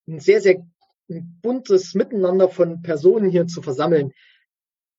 [0.08, 0.66] ein sehr, sehr
[1.08, 4.12] buntes Miteinander von Personen hier zu versammeln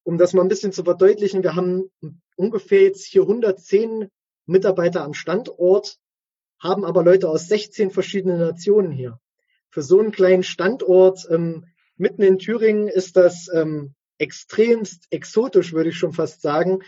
[0.07, 1.90] um das mal ein bisschen zu verdeutlichen, wir haben
[2.37, 4.09] ungefähr jetzt hier 110
[4.47, 5.99] Mitarbeiter am Standort,
[6.61, 9.19] haben aber Leute aus 16 verschiedenen Nationen hier.
[9.69, 11.66] Für so einen kleinen Standort ähm,
[11.97, 16.85] mitten in Thüringen ist das ähm, extremst exotisch, würde ich schon fast sagen.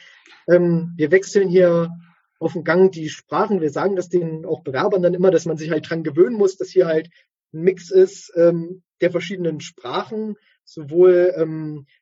[0.48, 1.90] Ähm, wir wechseln hier
[2.38, 3.60] auf dem Gang die Sprachen.
[3.60, 6.56] Wir sagen das den auch Bewerbern dann immer, dass man sich halt dran gewöhnen muss,
[6.56, 7.10] dass hier halt
[7.52, 11.97] ein Mix ist ähm, der verschiedenen Sprachen, sowohl ähm, äh,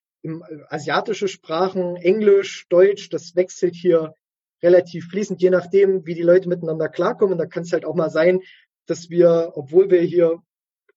[0.68, 4.14] asiatische Sprachen, Englisch, Deutsch, das wechselt hier
[4.62, 7.38] relativ fließend, je nachdem, wie die Leute miteinander klarkommen.
[7.38, 8.40] Da kann es halt auch mal sein,
[8.86, 10.42] dass wir, obwohl wir hier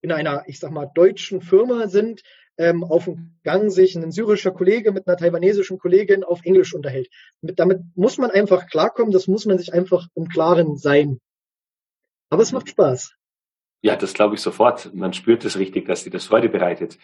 [0.02, 2.22] in einer, ich sag mal, deutschen Firma sind,
[2.58, 7.10] ähm, auf dem Gang sich ein syrischer Kollege mit einer taiwanesischen Kollegin auf Englisch unterhält.
[7.42, 11.20] Mit, damit muss man einfach klarkommen, das muss man sich einfach im Klaren sein.
[12.30, 13.14] Aber es macht Spaß.
[13.82, 14.94] Ja, das glaube ich sofort.
[14.94, 16.98] Man spürt es richtig, dass sie das Freude bereitet.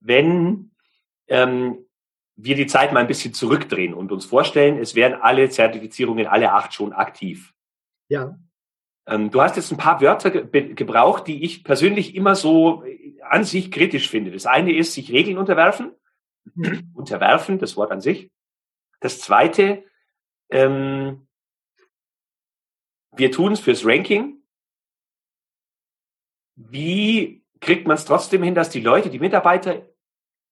[0.00, 0.67] Wenn
[1.28, 1.84] ähm,
[2.36, 6.52] wir die Zeit mal ein bisschen zurückdrehen und uns vorstellen, es wären alle Zertifizierungen, alle
[6.52, 7.52] acht schon aktiv.
[8.08, 8.38] Ja.
[9.06, 13.20] Ähm, du hast jetzt ein paar Wörter ge gebraucht, die ich persönlich immer so äh,
[13.22, 14.30] an sich kritisch finde.
[14.30, 15.92] Das eine ist, sich Regeln unterwerfen.
[16.54, 16.92] Mhm.
[16.94, 18.30] Unterwerfen, das Wort an sich.
[19.00, 19.84] Das zweite,
[20.50, 21.26] ähm,
[23.16, 24.42] wir tun es fürs Ranking.
[26.54, 29.86] Wie kriegt man es trotzdem hin, dass die Leute, die Mitarbeiter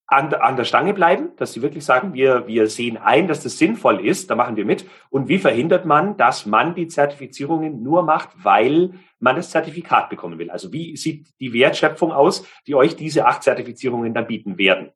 [0.07, 3.57] an, an der Stange bleiben, dass sie wirklich sagen, wir, wir sehen ein, dass das
[3.57, 4.85] sinnvoll ist, da machen wir mit.
[5.09, 10.39] Und wie verhindert man, dass man die Zertifizierungen nur macht, weil man das Zertifikat bekommen
[10.39, 10.49] will?
[10.49, 14.91] Also wie sieht die Wertschöpfung aus, die euch diese acht Zertifizierungen dann bieten werden?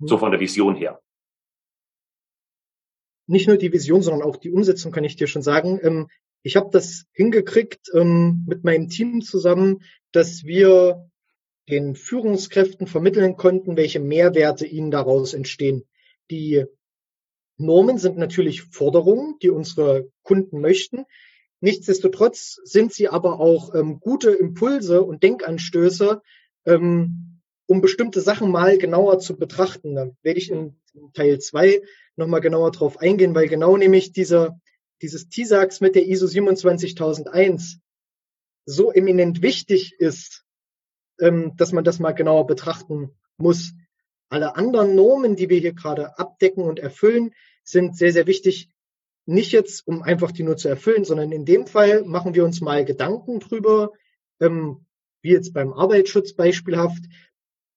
[0.00, 1.00] So von der Vision her.
[3.28, 5.78] Nicht nur die Vision, sondern auch die Umsetzung kann ich dir schon sagen.
[5.82, 6.08] Ähm,
[6.42, 11.09] ich habe das hingekriegt ähm, mit meinem Team zusammen, dass wir
[11.70, 15.84] den Führungskräften vermitteln konnten, welche Mehrwerte ihnen daraus entstehen.
[16.30, 16.64] Die
[17.56, 21.04] Normen sind natürlich Forderungen, die unsere Kunden möchten.
[21.60, 26.22] Nichtsdestotrotz sind sie aber auch ähm, gute Impulse und Denkanstöße,
[26.64, 29.94] ähm, um bestimmte Sachen mal genauer zu betrachten.
[29.94, 30.80] Da werde ich in
[31.12, 31.82] Teil zwei
[32.16, 34.58] nochmal genauer drauf eingehen, weil genau nämlich diese,
[35.02, 37.78] dieses TISAX mit der ISO 27001
[38.64, 40.44] so eminent wichtig ist,
[41.20, 43.72] ähm, dass man das mal genauer betrachten muss.
[44.28, 48.68] Alle anderen Normen, die wir hier gerade abdecken und erfüllen, sind sehr, sehr wichtig.
[49.26, 52.60] Nicht jetzt, um einfach die nur zu erfüllen, sondern in dem Fall machen wir uns
[52.60, 53.92] mal Gedanken drüber,
[54.40, 54.86] ähm,
[55.22, 57.02] wie jetzt beim Arbeitsschutz beispielhaft,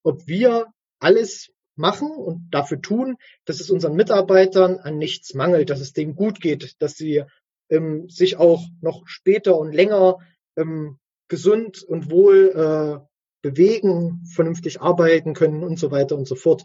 [0.03, 0.67] ob wir
[0.99, 6.15] alles machen und dafür tun, dass es unseren Mitarbeitern an nichts mangelt, dass es denen
[6.15, 7.23] gut geht, dass sie
[7.69, 10.19] ähm, sich auch noch später und länger
[10.55, 13.12] ähm, gesund und wohl äh,
[13.43, 16.63] bewegen, vernünftig arbeiten können und so weiter und so fort.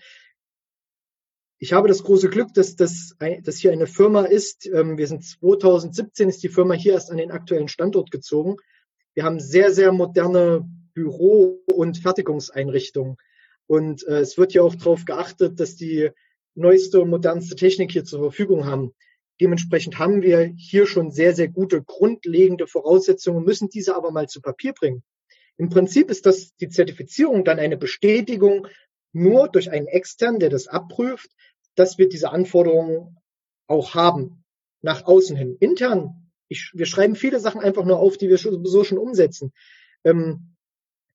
[1.58, 4.64] Ich habe das große Glück, dass das dass hier eine Firma ist.
[4.66, 8.56] Ähm, wir sind 2017 ist die Firma hier erst an den aktuellen Standort gezogen.
[9.14, 10.64] Wir haben sehr, sehr moderne
[10.94, 13.16] Büro- und Fertigungseinrichtungen.
[13.66, 16.10] Und äh, es wird ja auch darauf geachtet, dass die
[16.54, 18.94] neueste und modernste Technik hier zur Verfügung haben.
[19.40, 24.40] Dementsprechend haben wir hier schon sehr, sehr gute grundlegende Voraussetzungen, müssen diese aber mal zu
[24.40, 25.02] Papier bringen.
[25.58, 28.66] Im Prinzip ist das die Zertifizierung dann eine Bestätigung
[29.12, 31.30] nur durch einen externen, der das abprüft,
[31.74, 33.18] dass wir diese Anforderungen
[33.66, 34.44] auch haben
[34.80, 35.56] nach außen hin.
[35.60, 39.52] Intern, ich, wir schreiben viele Sachen einfach nur auf, die wir so schon umsetzen.
[40.04, 40.54] Ähm,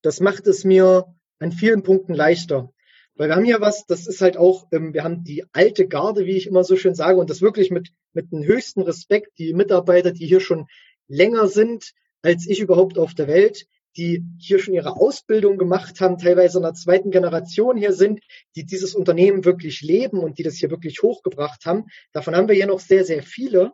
[0.01, 1.06] das macht es mir
[1.39, 2.73] an vielen Punkten leichter.
[3.15, 6.25] Weil wir haben hier was, das ist halt auch, ähm, wir haben die alte Garde,
[6.25, 9.53] wie ich immer so schön sage, und das wirklich mit, mit dem höchsten Respekt, die
[9.53, 10.67] Mitarbeiter, die hier schon
[11.08, 16.17] länger sind als ich überhaupt auf der Welt, die hier schon ihre Ausbildung gemacht haben,
[16.17, 18.21] teilweise in der zweiten Generation hier sind,
[18.56, 21.86] die dieses Unternehmen wirklich leben und die das hier wirklich hochgebracht haben.
[22.12, 23.73] Davon haben wir hier noch sehr, sehr viele.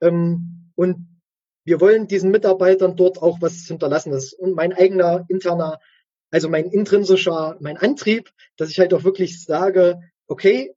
[0.00, 1.20] Ähm, und
[1.64, 4.12] wir wollen diesen Mitarbeitern dort auch was hinterlassen.
[4.12, 5.78] Das ist mein eigener interner,
[6.30, 10.74] also mein intrinsischer, mein Antrieb, dass ich halt auch wirklich sage, okay,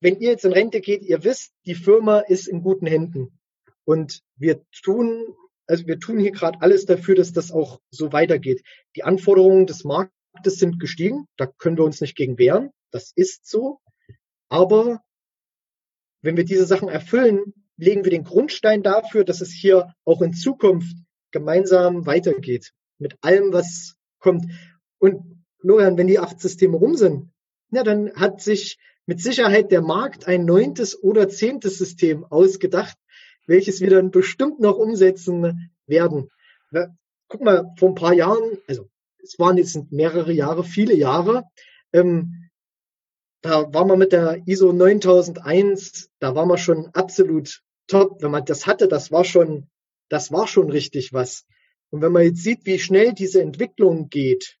[0.00, 3.38] wenn ihr jetzt in Rente geht, ihr wisst, die Firma ist in guten Händen.
[3.84, 5.34] Und wir tun
[5.72, 8.62] also wir tun hier gerade alles dafür, dass das auch so weitergeht.
[8.94, 13.48] Die Anforderungen des Marktes sind gestiegen, da können wir uns nicht gegen wehren, das ist
[13.48, 13.80] so.
[14.50, 15.00] Aber
[16.20, 20.34] wenn wir diese Sachen erfüllen, legen wir den Grundstein dafür, dass es hier auch in
[20.34, 20.94] Zukunft
[21.30, 22.72] gemeinsam weitergeht.
[22.98, 24.44] Mit allem, was kommt.
[24.98, 27.30] Und Florian, wenn die acht Systeme rum sind,
[27.70, 32.98] ja, dann hat sich mit Sicherheit der Markt ein neuntes oder zehntes System ausgedacht,
[33.46, 36.30] welches wir dann bestimmt noch umsetzen werden.
[37.28, 38.88] Guck mal, vor ein paar Jahren, also
[39.22, 41.44] es waren jetzt mehrere Jahre, viele Jahre,
[41.92, 42.50] ähm,
[43.42, 48.22] da war man mit der ISO 9001, da war man schon absolut top.
[48.22, 49.68] Wenn man das hatte, das war schon,
[50.08, 51.44] das war schon richtig was.
[51.90, 54.58] Und wenn man jetzt sieht, wie schnell diese Entwicklung geht,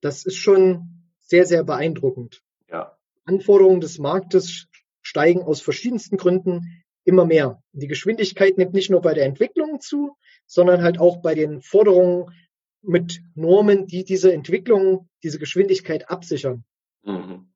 [0.00, 2.42] das ist schon sehr, sehr beeindruckend.
[2.68, 2.96] Ja.
[3.24, 4.66] Anforderungen des Marktes
[5.02, 7.62] steigen aus verschiedensten Gründen immer mehr.
[7.72, 10.16] Die Geschwindigkeit nimmt nicht nur bei der Entwicklung zu,
[10.46, 12.26] sondern halt auch bei den Forderungen
[12.82, 16.64] mit Normen, die diese Entwicklung, diese Geschwindigkeit absichern.
[17.04, 17.52] Mhm.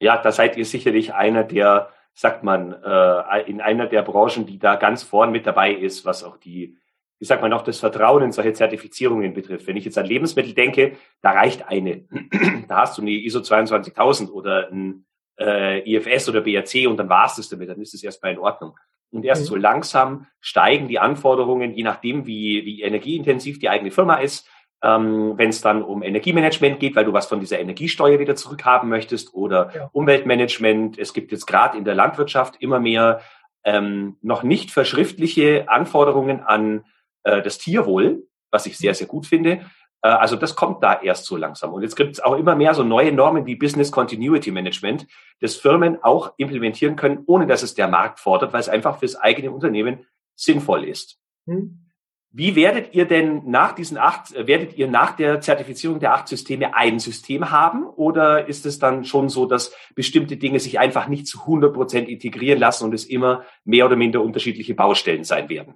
[0.00, 4.58] Ja, da seid ihr sicherlich einer der, sagt man, äh, in einer der Branchen, die
[4.58, 6.76] da ganz vorn mit dabei ist, was auch die,
[7.18, 9.66] wie sagt man auch, das Vertrauen in solche Zertifizierungen betrifft.
[9.66, 12.06] Wenn ich jetzt an Lebensmittel denke, da reicht eine.
[12.68, 15.04] da hast du eine ISO 22000 oder ein
[15.40, 18.38] äh, IFS oder BRC und dann war es das damit, dann ist es erstmal in
[18.38, 18.76] Ordnung.
[19.10, 19.46] Und erst mhm.
[19.46, 24.48] so langsam steigen die Anforderungen, je nachdem, wie, wie energieintensiv die eigene Firma ist.
[24.82, 28.88] Ähm, Wenn es dann um Energiemanagement geht, weil du was von dieser Energiesteuer wieder zurückhaben
[28.88, 29.90] möchtest oder ja.
[29.92, 30.98] Umweltmanagement.
[30.98, 33.20] Es gibt jetzt gerade in der Landwirtschaft immer mehr
[33.64, 36.84] ähm, noch nicht verschriftliche Anforderungen an
[37.24, 38.94] äh, das Tierwohl, was ich sehr, mhm.
[38.94, 39.60] sehr gut finde.
[40.02, 41.72] Äh, also das kommt da erst so langsam.
[41.72, 45.06] Und jetzt gibt es auch immer mehr so neue Normen wie Business Continuity Management,
[45.40, 49.16] das Firmen auch implementieren können, ohne dass es der Markt fordert, weil es einfach fürs
[49.16, 51.18] eigene Unternehmen sinnvoll ist.
[51.46, 51.86] Hm.
[52.32, 56.76] Wie werdet ihr denn nach diesen acht, werdet ihr nach der Zertifizierung der acht Systeme
[56.76, 57.84] ein System haben?
[57.84, 62.08] Oder ist es dann schon so, dass bestimmte Dinge sich einfach nicht zu 100 Prozent
[62.08, 65.74] integrieren lassen und es immer mehr oder minder unterschiedliche Baustellen sein werden?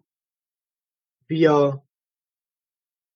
[1.27, 1.83] Wir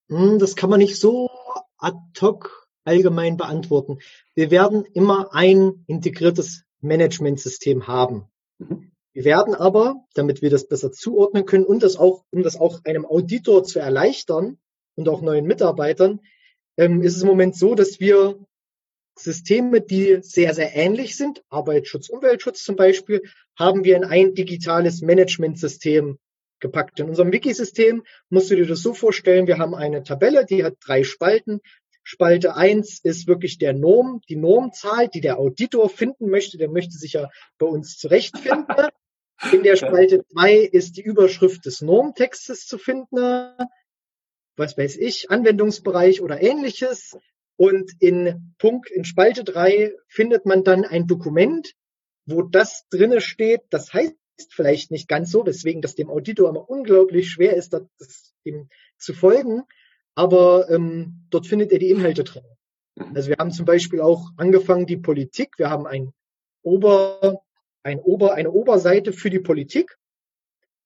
[0.08, 1.30] das kann man nicht so
[1.76, 3.98] ad hoc allgemein beantworten.
[4.34, 8.24] Wir werden immer ein integriertes Managementsystem haben.
[8.58, 8.90] Mhm.
[9.12, 12.84] Wir werden aber, damit wir das besser zuordnen können und das auch, um das auch
[12.84, 14.58] einem Auditor zu erleichtern
[14.94, 16.20] und auch neuen Mitarbeitern,
[16.76, 18.38] ähm, ist es im Moment so, dass wir
[19.18, 23.22] Systeme, die sehr, sehr ähnlich sind, Arbeitsschutz, Umweltschutz zum Beispiel,
[23.56, 26.18] haben wir in ein digitales Managementsystem
[26.60, 27.00] gepackt.
[27.00, 30.76] In unserem Wikisystem musst du dir das so vorstellen, wir haben eine Tabelle, die hat
[30.80, 31.60] drei Spalten.
[32.02, 36.56] Spalte eins ist wirklich der Norm, die Normzahl, die der Auditor finden möchte.
[36.56, 38.88] Der möchte sich ja bei uns zurechtfinden.
[39.52, 43.52] In der Spalte zwei ist die Überschrift des Normtextes zu finden.
[44.56, 47.16] Was weiß ich, Anwendungsbereich oder ähnliches.
[47.56, 51.74] Und in Punkt, in Spalte drei findet man dann ein Dokument,
[52.24, 53.62] wo das drinne steht.
[53.70, 57.72] Das heißt ist vielleicht nicht ganz so, weswegen das dem Auditor immer unglaublich schwer ist,
[57.72, 59.62] das, dem zu folgen.
[60.14, 62.44] Aber ähm, dort findet er die Inhalte drin.
[62.96, 63.16] Mhm.
[63.16, 65.58] Also wir haben zum Beispiel auch angefangen die Politik.
[65.58, 66.12] Wir haben ein
[66.62, 67.42] Ober,
[67.82, 69.96] ein Ober, eine Oberseite für die Politik.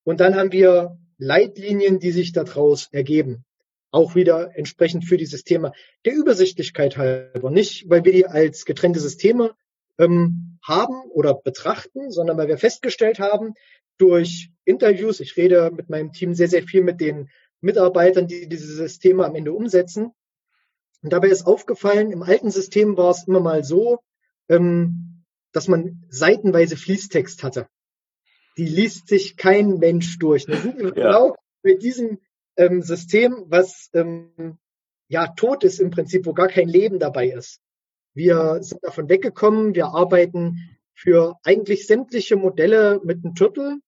[0.05, 3.45] Und dann haben wir Leitlinien, die sich daraus ergeben.
[3.91, 5.73] Auch wieder entsprechend für dieses Thema
[6.05, 7.51] der Übersichtlichkeit halber.
[7.51, 9.55] Nicht, weil wir die als getrennte Systeme
[9.99, 13.55] ähm, haben oder betrachten, sondern weil wir festgestellt haben,
[13.99, 18.67] durch Interviews, ich rede mit meinem Team sehr, sehr viel mit den Mitarbeitern, die diese
[18.67, 20.13] Systeme am Ende umsetzen.
[21.03, 24.01] Und dabei ist aufgefallen, im alten System war es immer mal so,
[24.49, 27.69] ähm, dass man seitenweise Fließtext hatte.
[28.57, 30.47] Die liest sich kein Mensch durch.
[30.47, 30.91] Das sind wir ja.
[30.93, 32.19] genau mit diesem
[32.57, 34.59] ähm, System, was ähm,
[35.09, 37.61] ja tot ist im Prinzip, wo gar kein Leben dabei ist.
[38.15, 39.75] Wir sind davon weggekommen.
[39.75, 43.79] Wir arbeiten für eigentlich sämtliche Modelle mit einem Turtle,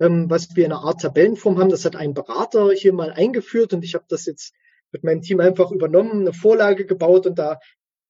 [0.00, 1.70] ähm, was wir in einer Art Tabellenform haben.
[1.70, 4.54] Das hat ein Berater hier mal eingeführt und ich habe das jetzt
[4.90, 7.60] mit meinem Team einfach übernommen, eine Vorlage gebaut und da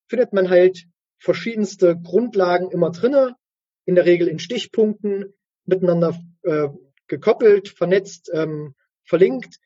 [0.09, 0.85] findet man halt
[1.19, 3.35] verschiedenste Grundlagen immer drinne,
[3.85, 6.69] in der Regel in Stichpunkten, miteinander äh,
[7.09, 9.59] gekoppelt, vernetzt, ähm, verlinkt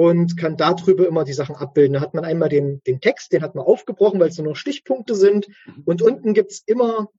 [0.00, 1.92] und kann darüber immer die Sachen abbilden.
[1.92, 4.56] Da hat man einmal den, den Text, den hat man aufgebrochen, weil es nur noch
[4.56, 5.48] Stichpunkte sind.
[5.66, 5.82] Mhm.
[5.84, 7.10] Und unten gibt's immer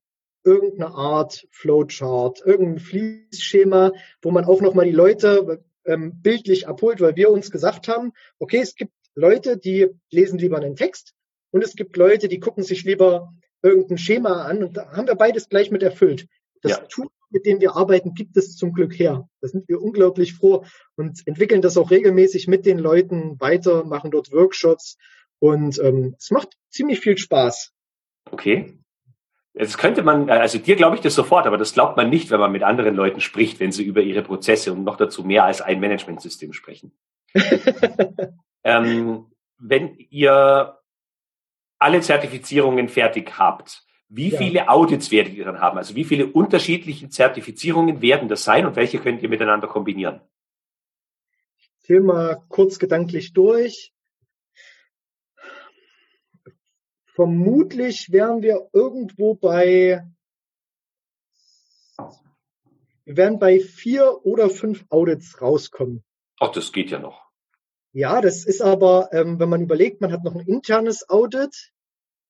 [0.42, 7.14] irgendeine Art Flowchart, irgendein Fließschema, wo man auch nochmal die Leute ähm, bildlich abholt, weil
[7.14, 11.14] wir uns gesagt haben, okay, es gibt Leute, die lesen lieber einen Text
[11.52, 15.14] und es gibt Leute, die gucken sich lieber irgendein Schema an und da haben wir
[15.14, 16.26] beides gleich mit erfüllt.
[16.62, 16.78] Das ja.
[16.88, 19.28] Tool mit dem wir arbeiten, gibt es zum Glück her.
[19.40, 20.64] Da sind wir unglaublich froh
[20.96, 24.96] und entwickeln das auch regelmäßig mit den Leuten weiter, machen dort Workshops
[25.38, 27.72] und ähm, es macht ziemlich viel Spaß.
[28.30, 28.78] Okay.
[29.54, 32.40] Jetzt könnte man, also dir glaube ich das sofort, aber das glaubt man nicht, wenn
[32.40, 35.60] man mit anderen Leuten spricht, wenn sie über ihre Prozesse und noch dazu mehr als
[35.60, 36.92] ein Managementsystem sprechen.
[38.64, 39.26] ähm,
[39.58, 40.78] wenn ihr
[41.78, 44.38] alle Zertifizierungen fertig habt, wie ja.
[44.38, 45.78] viele Audits werdet ihr dann haben?
[45.78, 50.20] Also wie viele unterschiedliche Zertifizierungen werden das sein und welche könnt ihr miteinander kombinieren?
[51.56, 53.94] Ich gehe mal kurz gedanklich durch.
[57.14, 60.04] Vermutlich wären wir irgendwo bei,
[63.04, 66.04] wir werden bei vier oder fünf Audits rauskommen.
[66.38, 67.22] Ach, das geht ja noch.
[67.92, 71.72] Ja, das ist aber, ähm, wenn man überlegt, man hat noch ein internes Audit.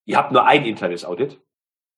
[0.04, 1.41] Ihr habt nur ein internes Audit?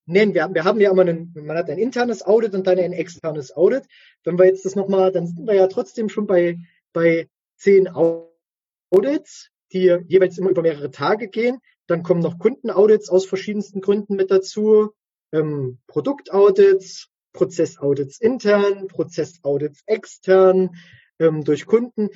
[0.07, 2.93] Nein, wir, wir haben ja immer ein, man hat ein internes Audit und dann ein
[2.93, 3.85] externes Audit.
[4.23, 6.59] Wenn wir jetzt das nochmal, dann sind wir ja trotzdem schon bei,
[6.93, 7.27] bei
[7.57, 11.59] zehn Audits, die jeweils immer über mehrere Tage gehen.
[11.87, 14.91] Dann kommen noch Kundenaudits aus verschiedensten Gründen mit dazu,
[15.31, 20.75] ähm, Produktaudits, Prozessaudits intern, Prozessaudits extern,
[21.19, 22.09] ähm, durch Kunden.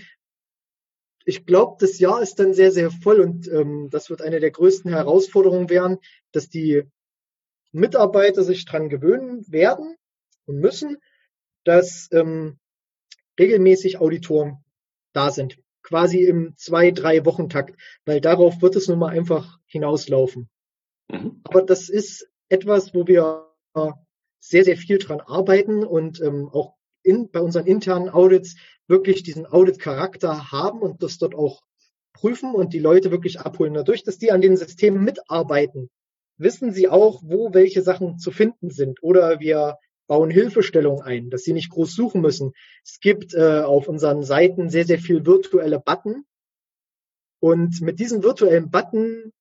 [1.26, 4.52] ich glaube, das Jahr ist dann sehr, sehr voll und ähm, das wird eine der
[4.52, 5.98] größten Herausforderungen werden,
[6.32, 6.84] dass die
[7.72, 9.96] Mitarbeiter sich dran gewöhnen werden
[10.46, 10.98] und müssen,
[11.64, 12.58] dass ähm,
[13.40, 14.64] regelmäßig Auditoren
[15.14, 15.58] da sind.
[15.82, 20.50] Quasi im zwei, drei Wochentakt, weil darauf wird es nun mal einfach hinauslaufen.
[21.10, 21.42] Mhm.
[21.44, 23.50] Aber das ist etwas, wo wir
[24.40, 28.56] sehr, sehr viel dran arbeiten und ähm, auch in, bei unseren internen Audits
[28.88, 31.62] wirklich diesen Audit-Charakter haben und das dort auch
[32.14, 33.74] prüfen und die Leute wirklich abholen.
[33.74, 35.90] Dadurch, dass die an den Systemen mitarbeiten,
[36.40, 39.04] wissen sie auch, wo welche Sachen zu finden sind.
[39.04, 39.78] Oder wir
[40.08, 42.54] bauen Hilfestellungen ein, dass sie nicht groß suchen müssen.
[42.84, 46.26] Es gibt äh, auf unseren Seiten sehr, sehr viel virtuelle Button.
[47.40, 49.32] Und mit diesen virtuellen Button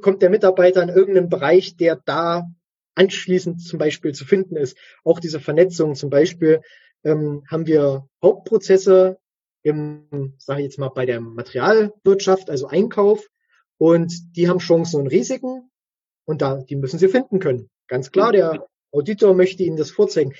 [0.00, 2.46] kommt der Mitarbeiter in irgendeinen Bereich, der da
[2.94, 4.76] anschließend zum Beispiel zu finden ist.
[5.02, 6.60] Auch diese Vernetzung zum Beispiel
[7.04, 9.18] ähm, haben wir Hauptprozesse
[9.62, 13.28] im, sage ich jetzt mal, bei der Materialwirtschaft, also Einkauf,
[13.78, 15.70] und die haben Chancen und Risiken
[16.24, 17.68] und da, die müssen sie finden können.
[17.88, 20.34] Ganz klar, der Auditor möchte Ihnen das vorzeigen.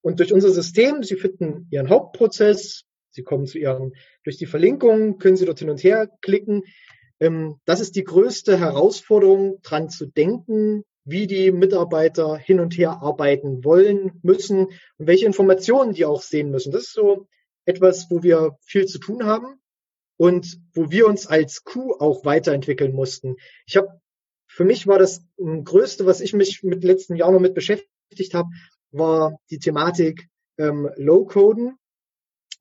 [0.00, 3.94] Und durch unser System, Sie finden Ihren Hauptprozess, Sie kommen zu Ihren,
[4.24, 6.62] durch die Verlinkung können Sie dort hin und her klicken.
[7.20, 13.02] Ähm, das ist die größte Herausforderung, dran zu denken, wie die Mitarbeiter hin und her
[13.02, 16.70] arbeiten wollen, müssen und welche Informationen die auch sehen müssen.
[16.70, 17.26] Das ist so
[17.64, 19.58] etwas, wo wir viel zu tun haben
[20.18, 23.36] und wo wir uns als Crew auch weiterentwickeln mussten.
[23.66, 23.88] Ich habe,
[24.58, 28.48] für mich war das Größte, was ich mich mit letzten Jahren noch mit beschäftigt habe,
[28.90, 30.28] war die Thematik
[30.58, 31.78] ähm, Low-Coden,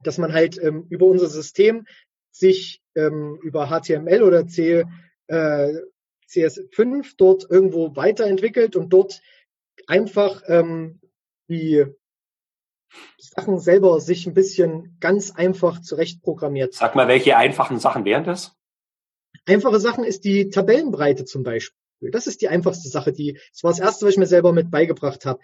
[0.04, 1.88] dass man halt ähm, über unser System
[2.30, 4.86] sich ähm, über HTML oder C,
[5.26, 5.74] äh,
[6.30, 9.20] CS5 dort irgendwo weiterentwickelt und dort
[9.88, 11.02] einfach ähm,
[11.50, 11.84] die
[13.18, 16.76] Sachen selber sich ein bisschen ganz einfach zurechtprogrammiert.
[16.76, 18.56] Sag mal, welche einfachen Sachen wären das?
[19.48, 21.77] Einfache Sachen ist die Tabellenbreite zum Beispiel.
[22.00, 23.12] Das ist die einfachste Sache.
[23.12, 25.40] Die, das war das erste, was ich mir selber mit beigebracht habe.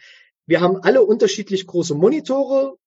[0.46, 2.78] Wir haben alle unterschiedlich große Monitore.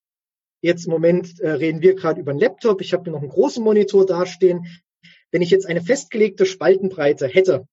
[0.60, 2.80] Jetzt im Moment äh, reden wir gerade über einen Laptop.
[2.80, 4.66] Ich habe hier noch einen großen Monitor dastehen.
[5.30, 7.66] Wenn ich jetzt eine festgelegte Spaltenbreite hätte,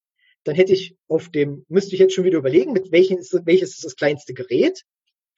[0.43, 3.75] dann hätte ich auf dem, müsste ich jetzt schon wieder überlegen, mit welchen ist, welches
[3.75, 4.83] ist das kleinste Gerät?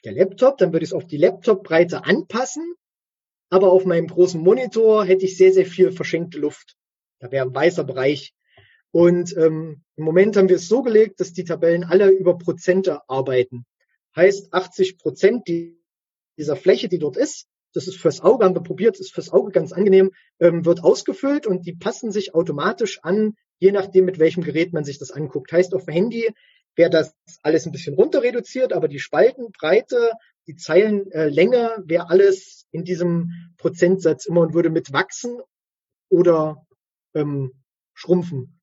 [0.04, 2.76] Der Laptop, dann würde ich es auf die Laptopbreite anpassen,
[3.50, 6.76] aber auf meinem großen Monitor hätte ich sehr, sehr viel verschenkte Luft.
[7.20, 8.34] Da wäre ein weißer Bereich.
[8.96, 13.02] Und ähm, im Moment haben wir es so gelegt, dass die Tabellen alle über Prozente
[13.10, 13.66] arbeiten.
[14.16, 18.98] Heißt, 80 Prozent dieser Fläche, die dort ist, das ist fürs Auge, haben wir probiert,
[18.98, 23.72] ist fürs Auge ganz angenehm, ähm, wird ausgefüllt und die passen sich automatisch an je
[23.72, 25.52] nachdem, mit welchem Gerät man sich das anguckt.
[25.52, 26.30] Heißt, auf dem Handy
[26.76, 30.12] wäre das alles ein bisschen runter reduziert, aber die Spaltenbreite,
[30.48, 35.40] die Zeilenlänge wäre alles in diesem Prozentsatz immer und würde mit wachsen
[36.10, 36.66] oder
[37.14, 37.52] ähm,
[37.94, 38.55] schrumpfen.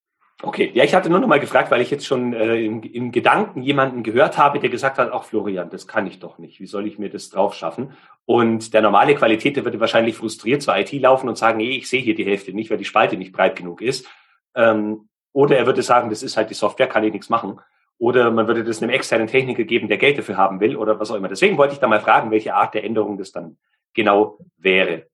[0.44, 3.12] Okay, ja, ich hatte nur noch mal gefragt, weil ich jetzt schon äh, im, im
[3.12, 6.58] Gedanken jemanden gehört habe, der gesagt hat, auch Florian, das kann ich doch nicht.
[6.58, 7.92] Wie soll ich mir das drauf schaffen?
[8.24, 11.88] Und der normale Qualität, der würde wahrscheinlich frustriert zur IT laufen und sagen, nee, ich
[11.88, 14.08] sehe hier die Hälfte nicht, weil die Spalte nicht breit genug ist.
[14.56, 17.60] Ähm, oder er würde sagen, das ist halt die Software, kann ich nichts machen.
[17.98, 21.12] Oder man würde das einem externen Techniker geben, der Geld dafür haben will oder was
[21.12, 21.28] auch immer.
[21.28, 23.58] Deswegen wollte ich da mal fragen, welche Art der Änderung das dann
[23.94, 25.06] genau wäre.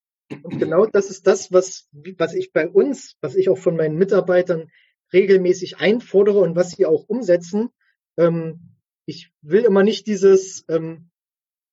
[0.42, 3.96] Und genau das ist das, was, was ich bei uns, was ich auch von meinen
[3.96, 4.70] Mitarbeitern
[5.12, 7.70] regelmäßig einfordere und was sie auch umsetzen.
[8.16, 8.74] Ähm,
[9.06, 11.10] ich will immer nicht dieses ähm,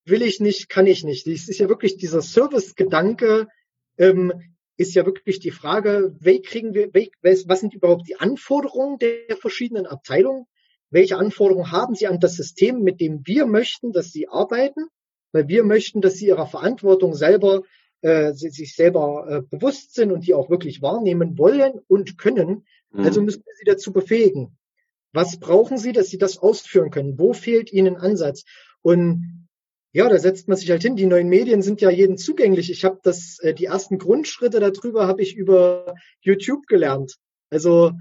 [0.06, 1.28] will ich nicht, kann ich nicht.
[1.28, 3.48] Es ist ja wirklich dieser Service-Gedanke,
[3.98, 4.34] ähm,
[4.78, 9.86] ist ja wirklich die Frage, wie kriegen wir, was sind überhaupt die Anforderungen der verschiedenen
[9.86, 10.46] Abteilungen?
[10.90, 14.88] Welche Anforderungen haben sie an das System, mit dem wir möchten, dass sie arbeiten?
[15.32, 17.64] Weil wir möchten, dass sie ihrer Verantwortung selber,
[18.02, 22.66] äh, sich selber äh, bewusst sind und die auch wirklich wahrnehmen wollen und können.
[22.96, 23.06] Mhm.
[23.06, 24.58] Also müssen wir sie dazu befähigen.
[25.14, 27.18] Was brauchen sie, dass sie das ausführen können?
[27.18, 28.44] Wo fehlt ihnen Ansatz?
[28.82, 29.48] Und
[29.94, 30.98] ja, da setzt man sich halt hin.
[30.98, 32.70] Die neuen Medien sind ja jeden zugänglich.
[32.70, 37.16] Ich habe das, äh, die ersten Grundschritte darüber habe ich über YouTube gelernt.
[37.50, 37.94] Also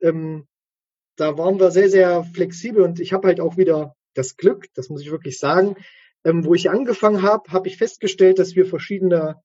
[0.00, 0.46] ähm,
[1.16, 4.88] da waren wir sehr, sehr flexibel und ich habe halt auch wieder das Glück, das
[4.88, 5.76] muss ich wirklich sagen,
[6.24, 9.36] ähm, wo ich angefangen habe, habe ich festgestellt, dass wir verschiedene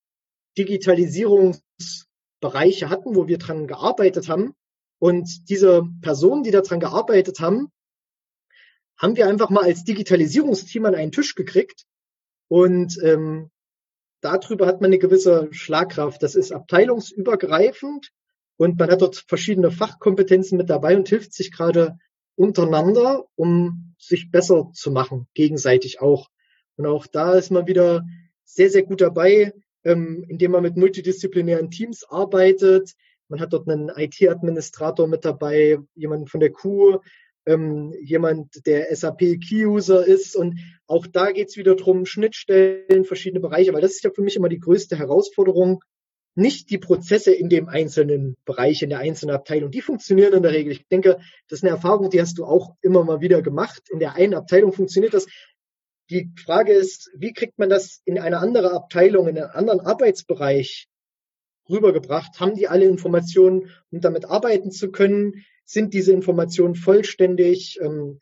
[0.57, 4.53] Digitalisierungsbereiche hatten, wo wir dran gearbeitet haben.
[5.01, 7.71] Und diese Personen, die daran gearbeitet haben,
[8.99, 11.85] haben wir einfach mal als Digitalisierungsteam an einen Tisch gekriegt
[12.49, 13.49] und ähm,
[14.21, 16.21] darüber hat man eine gewisse Schlagkraft.
[16.21, 18.11] Das ist abteilungsübergreifend
[18.57, 21.97] und man hat dort verschiedene Fachkompetenzen mit dabei und hilft sich gerade
[22.35, 26.29] untereinander, um sich besser zu machen, gegenseitig auch.
[26.75, 28.05] Und auch da ist man wieder
[28.43, 29.51] sehr, sehr gut dabei,
[29.83, 32.93] ähm, indem man mit multidisziplinären Teams arbeitet.
[33.31, 36.99] Man hat dort einen IT-Administrator mit dabei, jemanden von der Q,
[37.45, 40.35] ähm, jemand, der SAP Key-User ist.
[40.35, 44.21] Und auch da geht es wieder drum Schnittstellen, verschiedene Bereiche, weil das ist ja für
[44.21, 45.81] mich immer die größte Herausforderung,
[46.35, 49.71] nicht die Prozesse in dem einzelnen Bereich, in der einzelnen Abteilung.
[49.71, 50.73] Die funktionieren in der Regel.
[50.73, 53.83] Ich denke, das ist eine Erfahrung, die hast du auch immer mal wieder gemacht.
[53.91, 55.25] In der einen Abteilung funktioniert das.
[56.09, 60.89] Die Frage ist, wie kriegt man das in eine andere Abteilung, in einen anderen Arbeitsbereich
[61.69, 62.39] rübergebracht?
[62.39, 65.45] Haben die alle Informationen, um damit arbeiten zu können?
[65.65, 67.79] Sind diese Informationen vollständig?
[67.81, 68.19] Ähm,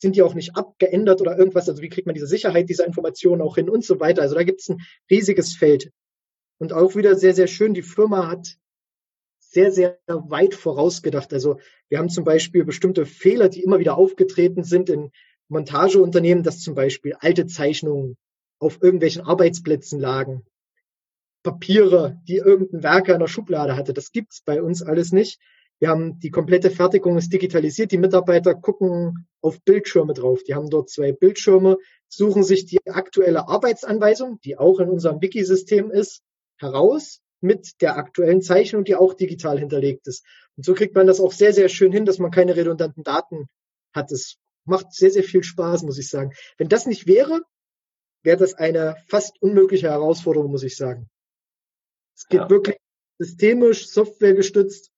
[0.00, 1.68] sind die auch nicht abgeändert oder irgendwas?
[1.68, 4.22] Also wie kriegt man diese Sicherheit dieser Informationen auch hin und so weiter?
[4.22, 4.80] Also da gibt es ein
[5.10, 5.90] riesiges Feld.
[6.58, 8.56] Und auch wieder sehr, sehr schön, die Firma hat
[9.38, 11.32] sehr, sehr weit vorausgedacht.
[11.32, 15.10] Also wir haben zum Beispiel bestimmte Fehler, die immer wieder aufgetreten sind in
[15.48, 18.16] Montageunternehmen, dass zum Beispiel alte Zeichnungen
[18.58, 20.44] auf irgendwelchen Arbeitsplätzen lagen.
[21.48, 23.94] Papiere, die irgendein Werker in der Schublade hatte.
[23.94, 25.40] Das gibt's bei uns alles nicht.
[25.78, 27.90] Wir haben die komplette Fertigung ist digitalisiert.
[27.90, 30.42] Die Mitarbeiter gucken auf Bildschirme drauf.
[30.42, 31.78] Die haben dort zwei Bildschirme,
[32.08, 36.20] suchen sich die aktuelle Arbeitsanweisung, die auch in unserem Wiki-System ist,
[36.58, 40.26] heraus mit der aktuellen Zeichnung, die auch digital hinterlegt ist.
[40.56, 43.46] Und so kriegt man das auch sehr, sehr schön hin, dass man keine redundanten Daten
[43.94, 44.12] hat.
[44.12, 44.36] Es
[44.66, 46.32] macht sehr, sehr viel Spaß, muss ich sagen.
[46.58, 47.40] Wenn das nicht wäre,
[48.22, 51.08] wäre das eine fast unmögliche Herausforderung, muss ich sagen.
[52.18, 52.50] Es geht ja.
[52.50, 52.76] wirklich
[53.18, 54.92] systemisch, softwaregestützt.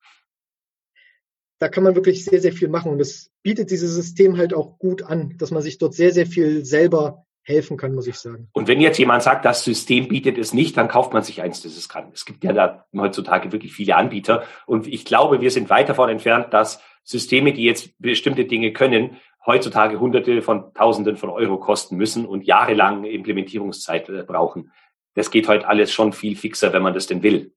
[1.59, 2.91] Da kann man wirklich sehr, sehr viel machen.
[2.91, 6.27] Und es bietet dieses System halt auch gut an, dass man sich dort sehr, sehr
[6.27, 8.49] viel selber helfen kann, muss ich sagen.
[8.53, 11.63] Und wenn jetzt jemand sagt, das System bietet es nicht, dann kauft man sich eins,
[11.63, 12.11] das es kann.
[12.15, 14.45] Es gibt ja da heutzutage wirklich viele Anbieter.
[14.67, 19.19] Und ich glaube, wir sind weit davon entfernt, dass Systeme, die jetzt bestimmte Dinge können,
[19.45, 24.71] heutzutage Hunderte von Tausenden von Euro kosten müssen und jahrelang Implementierungszeit äh, brauchen.
[25.15, 27.53] Das geht heute alles schon viel fixer, wenn man das denn will.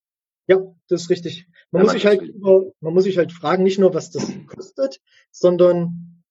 [0.48, 0.58] Ja,
[0.90, 1.48] das ist richtig.
[1.72, 5.02] Man, muss sich halt, man muss sich halt fragen, nicht nur, was das kostet,
[5.32, 6.24] sondern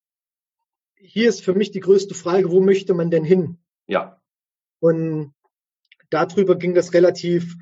[0.97, 3.59] hier ist für mich die größte Frage, wo möchte man denn hin?
[3.87, 4.21] Ja.
[4.81, 5.35] Und
[6.11, 7.57] darüber ging das relativ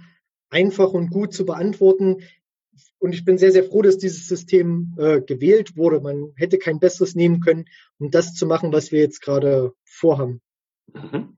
[0.51, 2.23] einfach und gut zu beantworten.
[2.99, 6.01] Und ich bin sehr, sehr froh, dass dieses System äh, gewählt wurde.
[6.01, 7.67] Man hätte kein besseres nehmen können,
[7.99, 10.43] um das zu machen, was wir jetzt gerade vorhaben.
[10.93, 11.37] Mhm.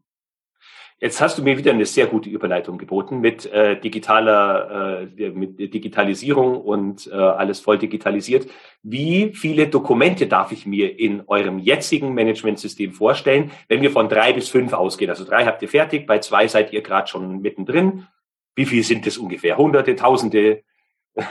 [1.03, 5.59] Jetzt hast du mir wieder eine sehr gute Überleitung geboten mit äh, digitaler, äh, mit
[5.59, 8.47] Digitalisierung und äh, alles voll digitalisiert.
[8.85, 14.33] Wie viele Dokumente darf ich mir in eurem jetzigen Managementsystem vorstellen, wenn wir von drei
[14.33, 15.11] bis fünf ausgehen?
[15.11, 18.07] Also drei habt ihr fertig, bei zwei seid ihr gerade schon mittendrin.
[18.55, 19.59] Wie viel sind es ungefähr?
[19.59, 20.63] Hunderte, Tausende?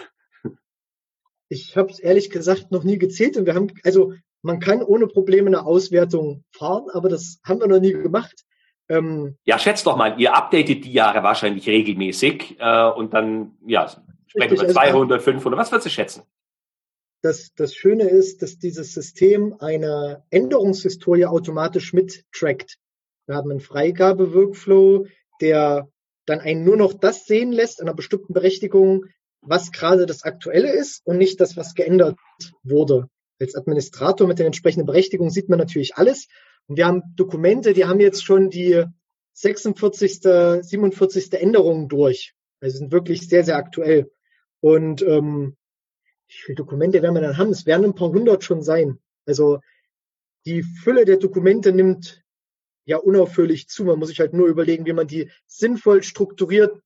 [1.48, 5.08] Ich habe es ehrlich gesagt noch nie gezählt und wir haben, also man kann ohne
[5.08, 8.46] Probleme eine Auswertung fahren, aber das haben wir noch nie gemacht.
[8.92, 13.90] Ähm, ja, schätzt doch mal, ihr updatet die Jahre wahrscheinlich regelmäßig äh, und dann, ja,
[14.28, 16.24] sprechen wir 200, 500, was würdest du schätzen?
[17.22, 22.80] Das, das Schöne ist, dass dieses System eine Änderungshistorie automatisch mittrackt.
[23.28, 25.06] Wir haben einen Freigabe-Workflow,
[25.40, 25.88] der
[26.26, 29.06] dann einen nur noch das sehen lässt, einer bestimmten Berechtigung,
[29.42, 32.18] was gerade das Aktuelle ist und nicht das, was geändert
[32.64, 33.08] wurde.
[33.40, 36.28] Als Administrator mit den entsprechenden Berechtigungen sieht man natürlich alles
[36.68, 38.86] und wir haben Dokumente, die haben jetzt schon die
[39.34, 41.34] 46., 47.
[41.34, 42.34] Änderungen durch.
[42.60, 44.12] Also sind wirklich sehr, sehr aktuell.
[44.60, 45.58] Und ähm,
[46.28, 47.50] wie viele Dokumente werden wir dann haben?
[47.50, 49.00] Es werden ein paar hundert schon sein.
[49.26, 49.60] Also
[50.46, 52.24] die Fülle der Dokumente nimmt
[52.86, 53.84] ja unaufhörlich zu.
[53.84, 56.82] Man muss sich halt nur überlegen, wie man die sinnvoll strukturiert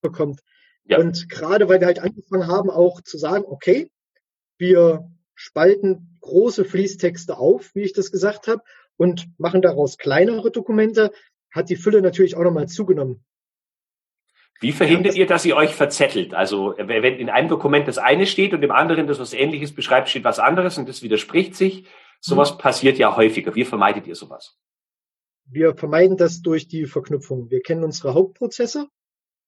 [0.00, 0.40] bekommt.
[0.84, 0.98] Ja.
[0.98, 3.90] Und gerade weil wir halt angefangen haben, auch zu sagen, okay,
[4.56, 8.62] wir spalten große Fließtexte auf, wie ich das gesagt habe,
[8.96, 11.12] und machen daraus kleinere Dokumente,
[11.52, 13.24] hat die Fülle natürlich auch nochmal zugenommen.
[14.60, 16.34] Wie verhindert ihr, dass ihr euch verzettelt?
[16.34, 20.08] Also wenn in einem Dokument das eine steht und im anderen das was Ähnliches beschreibt,
[20.08, 21.86] steht was anderes und das widerspricht sich.
[22.20, 22.58] Sowas mhm.
[22.58, 23.54] passiert ja häufiger.
[23.54, 24.58] Wie vermeidet ihr sowas?
[25.46, 27.48] Wir vermeiden das durch die Verknüpfung.
[27.48, 28.88] Wir kennen unsere Hauptprozesse.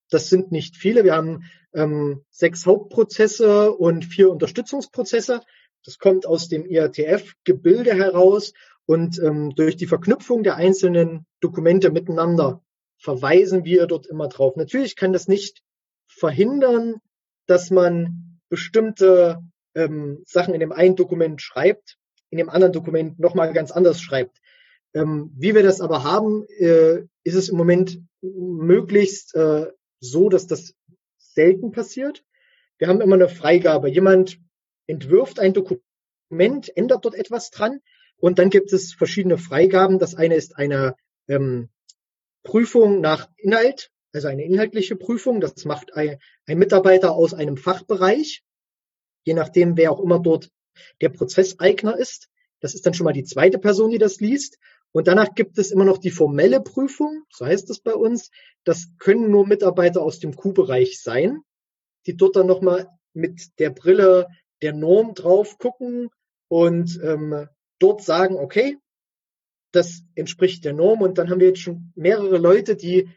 [0.08, 1.02] Das sind nicht viele.
[1.02, 1.42] Wir haben
[1.74, 5.42] ähm, sechs Hauptprozesse und vier Unterstützungsprozesse.
[5.84, 8.52] Das kommt aus dem IATF-Gebilde heraus
[8.86, 12.62] und ähm, durch die Verknüpfung der einzelnen Dokumente miteinander
[12.98, 14.56] verweisen wir dort immer drauf.
[14.56, 15.62] Natürlich kann das nicht
[16.06, 16.96] verhindern,
[17.46, 19.42] dass man bestimmte
[19.74, 21.96] ähm, Sachen in dem einen Dokument schreibt,
[22.30, 24.40] in dem anderen Dokument nochmal ganz anders schreibt.
[24.92, 29.66] Ähm, wie wir das aber haben, äh, ist es im Moment möglichst äh,
[30.00, 30.74] so, dass das
[31.18, 32.24] selten passiert.
[32.78, 33.88] Wir haben immer eine Freigabe.
[33.88, 34.38] Jemand
[34.90, 37.80] entwirft ein Dokument, ändert dort etwas dran
[38.16, 39.98] und dann gibt es verschiedene Freigaben.
[39.98, 40.94] Das eine ist eine
[41.28, 41.70] ähm,
[42.42, 45.40] Prüfung nach Inhalt, also eine inhaltliche Prüfung.
[45.40, 48.42] Das macht ein, ein Mitarbeiter aus einem Fachbereich,
[49.24, 50.50] je nachdem, wer auch immer dort
[51.00, 52.28] der Prozesseigner ist.
[52.60, 54.58] Das ist dann schon mal die zweite Person, die das liest.
[54.92, 58.30] Und danach gibt es immer noch die formelle Prüfung, so heißt es bei uns.
[58.64, 61.42] Das können nur Mitarbeiter aus dem Q-Bereich sein,
[62.06, 64.26] die dort dann nochmal mit der Brille
[64.62, 66.10] der Norm drauf gucken
[66.48, 67.48] und ähm,
[67.78, 68.78] dort sagen, okay,
[69.72, 71.00] das entspricht der Norm.
[71.00, 73.08] Und dann haben wir jetzt schon mehrere Leute, die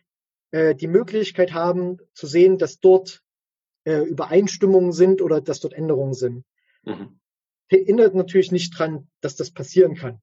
[0.52, 3.22] äh, die Möglichkeit haben zu sehen, dass dort
[3.86, 6.46] äh, Übereinstimmungen sind oder dass dort Änderungen sind.
[6.84, 7.20] Mhm.
[7.70, 10.22] Erinnert natürlich nicht dran, dass das passieren kann.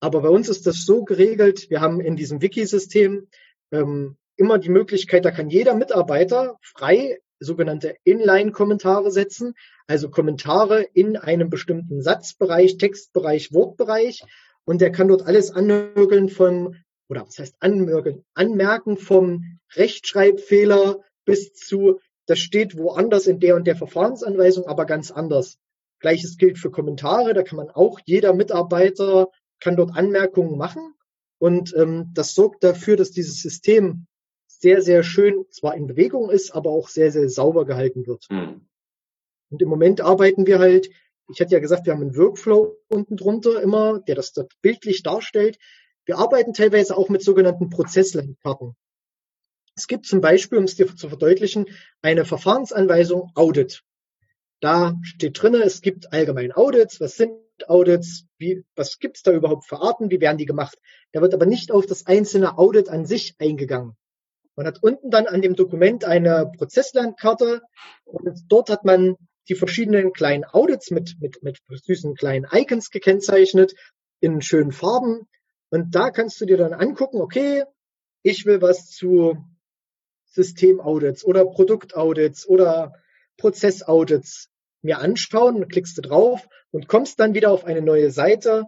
[0.00, 3.28] Aber bei uns ist das so geregelt, wir haben in diesem Wiki-System
[3.72, 9.54] ähm, immer die Möglichkeit, da kann jeder Mitarbeiter frei sogenannte Inline-Kommentare setzen,
[9.86, 14.22] also Kommentare in einem bestimmten Satzbereich, Textbereich, Wortbereich.
[14.64, 16.74] Und der kann dort alles anmerken vom,
[17.08, 23.66] oder was heißt anmerken, anmerken vom Rechtschreibfehler bis zu, das steht woanders in der und
[23.66, 25.58] der Verfahrensanweisung, aber ganz anders.
[26.00, 29.28] Gleiches gilt für Kommentare, da kann man auch, jeder Mitarbeiter
[29.60, 30.94] kann dort Anmerkungen machen.
[31.38, 34.06] Und ähm, das sorgt dafür, dass dieses System
[34.58, 38.26] sehr, sehr schön zwar in Bewegung ist, aber auch sehr, sehr sauber gehalten wird.
[38.30, 38.66] Mhm.
[39.50, 40.90] Und im Moment arbeiten wir halt,
[41.32, 45.02] ich hatte ja gesagt, wir haben einen Workflow unten drunter immer, der das dort bildlich
[45.02, 45.58] darstellt.
[46.04, 48.74] Wir arbeiten teilweise auch mit sogenannten Prozesslandkarten.
[49.76, 51.66] Es gibt zum Beispiel, um es dir zu verdeutlichen,
[52.02, 53.84] eine Verfahrensanweisung Audit.
[54.60, 57.00] Da steht drinne, es gibt allgemein Audits.
[57.00, 57.38] Was sind
[57.68, 58.24] Audits?
[58.38, 60.10] Wie, was gibt's da überhaupt für Arten?
[60.10, 60.76] Wie werden die gemacht?
[61.12, 63.96] Da wird aber nicht auf das einzelne Audit an sich eingegangen.
[64.58, 67.62] Man hat unten dann an dem Dokument eine Prozesslandkarte
[68.04, 69.14] und dort hat man
[69.48, 73.76] die verschiedenen kleinen Audits mit, mit, mit süßen kleinen Icons gekennzeichnet
[74.18, 75.28] in schönen Farben.
[75.70, 77.62] Und da kannst du dir dann angucken, okay,
[78.24, 79.36] ich will was zu
[80.24, 82.94] Systemaudits oder Produktaudits oder
[83.36, 84.48] Prozessaudits
[84.82, 88.64] mir anschauen, klickst du drauf und kommst dann wieder auf eine neue Seite,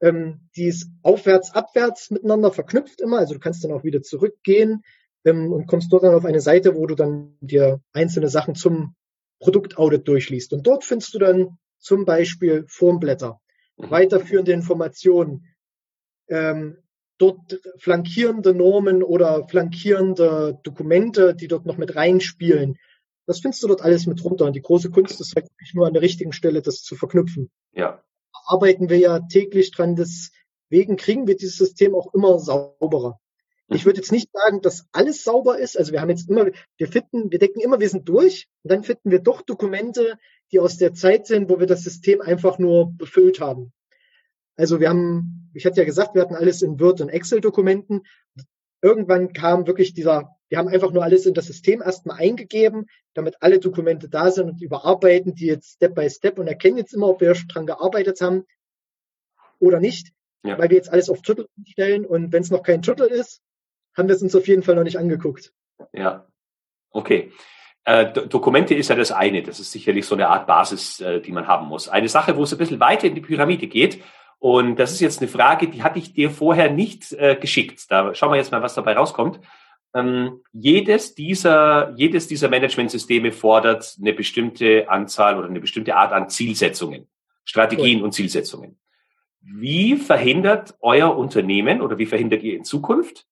[0.00, 3.18] ähm, die ist aufwärts, abwärts miteinander verknüpft immer.
[3.18, 4.84] Also du kannst dann auch wieder zurückgehen
[5.24, 8.94] ähm, und kommst dort dann auf eine Seite, wo du dann dir einzelne Sachen zum
[9.40, 10.52] Produktaudit durchliest.
[10.52, 13.40] Und dort findest du dann zum Beispiel Formblätter,
[13.76, 13.90] mhm.
[13.90, 15.44] weiterführende Informationen,
[16.28, 16.78] ähm,
[17.18, 22.76] dort flankierende Normen oder flankierende Dokumente, die dort noch mit reinspielen.
[23.26, 24.46] Das findest du dort alles mit runter.
[24.46, 27.50] Und die große Kunst ist halt wirklich nur an der richtigen Stelle, das zu verknüpfen.
[27.72, 28.02] Ja.
[28.32, 29.96] Da arbeiten wir ja täglich dran.
[29.96, 33.20] Deswegen kriegen wir dieses System auch immer sauberer.
[33.68, 35.78] Ich würde jetzt nicht sagen, dass alles sauber ist.
[35.78, 36.46] Also wir haben jetzt immer,
[36.76, 40.18] wir finden, wir denken immer, wir sind durch und dann finden wir doch Dokumente,
[40.52, 43.72] die aus der Zeit sind, wo wir das System einfach nur befüllt haben.
[44.56, 48.02] Also wir haben, ich hatte ja gesagt, wir hatten alles in Word- und Excel-Dokumenten.
[48.82, 53.36] Irgendwann kam wirklich dieser, wir haben einfach nur alles in das System erstmal eingegeben, damit
[53.40, 57.08] alle Dokumente da sind und überarbeiten die jetzt Step by Step und erkennen jetzt immer,
[57.08, 58.44] ob wir schon dran gearbeitet haben
[59.58, 60.12] oder nicht,
[60.44, 60.58] ja.
[60.58, 63.40] weil wir jetzt alles auf Turtle stellen und wenn es noch kein Turtle ist,
[63.96, 65.52] haben wir es uns auf jeden Fall noch nicht angeguckt.
[65.92, 66.26] Ja,
[66.90, 67.32] okay.
[67.84, 69.42] Äh, Dokumente ist ja das eine.
[69.42, 71.88] Das ist sicherlich so eine Art Basis, äh, die man haben muss.
[71.88, 74.02] Eine Sache, wo es ein bisschen weiter in die Pyramide geht.
[74.38, 77.90] Und das ist jetzt eine Frage, die hatte ich dir vorher nicht äh, geschickt.
[77.90, 79.40] Da schauen wir jetzt mal, was dabei rauskommt.
[79.94, 86.28] Ähm, jedes dieser, jedes dieser Managementsysteme fordert eine bestimmte Anzahl oder eine bestimmte Art an
[86.28, 87.06] Zielsetzungen,
[87.44, 88.04] Strategien cool.
[88.04, 88.76] und Zielsetzungen.
[89.40, 93.26] Wie verhindert euer Unternehmen oder wie verhindert ihr in Zukunft,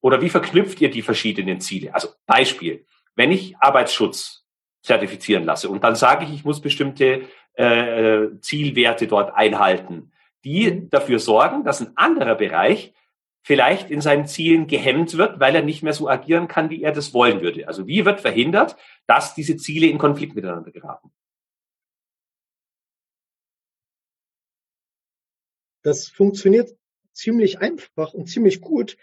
[0.00, 1.94] oder wie verknüpft ihr die verschiedenen Ziele?
[1.94, 4.44] Also Beispiel, wenn ich Arbeitsschutz
[4.82, 7.22] zertifizieren lasse und dann sage ich, ich muss bestimmte
[7.54, 10.12] äh, Zielwerte dort einhalten,
[10.44, 10.90] die mhm.
[10.90, 12.94] dafür sorgen, dass ein anderer Bereich
[13.42, 16.92] vielleicht in seinen Zielen gehemmt wird, weil er nicht mehr so agieren kann, wie er
[16.92, 17.66] das wollen würde.
[17.68, 18.76] Also wie wird verhindert,
[19.06, 21.10] dass diese Ziele in Konflikt miteinander geraten?
[25.82, 26.76] Das funktioniert
[27.12, 28.96] ziemlich einfach und ziemlich gut,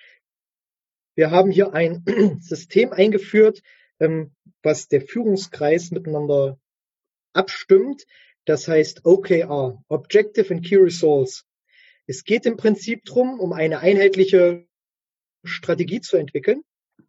[1.17, 2.03] wir haben hier ein
[2.41, 3.63] System eingeführt,
[3.99, 6.59] ähm, was der Führungskreis miteinander
[7.33, 8.05] abstimmt.
[8.45, 11.45] Das heißt OKR, Objective and Key Results.
[12.05, 14.67] Es geht im Prinzip drum, um eine einheitliche
[15.43, 16.61] Strategie zu entwickeln,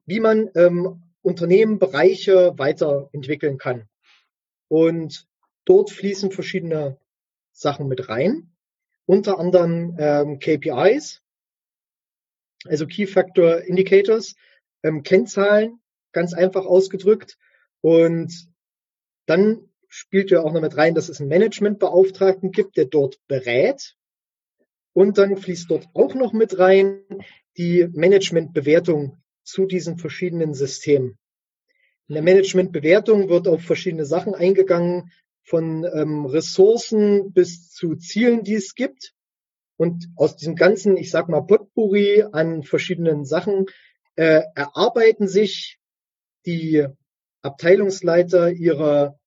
[0.07, 3.89] wie man ähm, Unternehmen, Bereiche weiterentwickeln kann.
[4.69, 5.27] Und
[5.67, 6.99] dort fließen verschiedene
[7.53, 8.55] Sachen mit rein,
[9.05, 11.23] unter anderem ähm, KPIs,
[12.65, 14.35] also Key Factor Indicators,
[14.83, 15.81] ähm, Kennzahlen,
[16.13, 17.37] ganz einfach ausgedrückt.
[17.81, 18.49] Und
[19.27, 23.95] dann spielt ja auch noch mit rein, dass es einen Managementbeauftragten gibt, der dort berät.
[24.93, 27.03] Und dann fließt dort auch noch mit rein
[27.57, 31.19] die Managementbewertung zu diesen verschiedenen Systemen.
[32.09, 35.13] In der Managementbewertung wird auf verschiedene Sachen eingegangen,
[35.49, 39.15] von ähm, Ressourcen bis zu Zielen, die es gibt.
[39.79, 43.67] Und aus diesem ganzen, ich sag mal, Potpourri an verschiedenen Sachen
[44.17, 45.79] äh, erarbeiten sich
[46.45, 46.85] die
[47.43, 49.19] Abteilungsleiter ihre,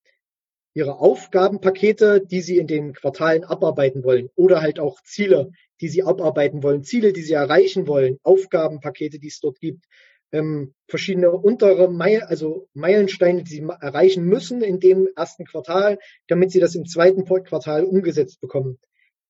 [0.74, 4.28] ihre Aufgabenpakete, die sie in den Quartalen abarbeiten wollen.
[4.34, 9.28] Oder halt auch Ziele, die sie abarbeiten wollen, Ziele, die sie erreichen wollen, Aufgabenpakete, die
[9.28, 9.86] es dort gibt,
[10.32, 16.50] ähm, verschiedene untere Meil, also Meilensteine, die sie erreichen müssen in dem ersten Quartal, damit
[16.50, 18.78] sie das im zweiten Quartal umgesetzt bekommen.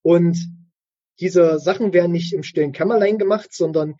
[0.02, 0.36] Und
[1.22, 3.94] diese Sachen werden nicht im stillen Kämmerlein gemacht, sondern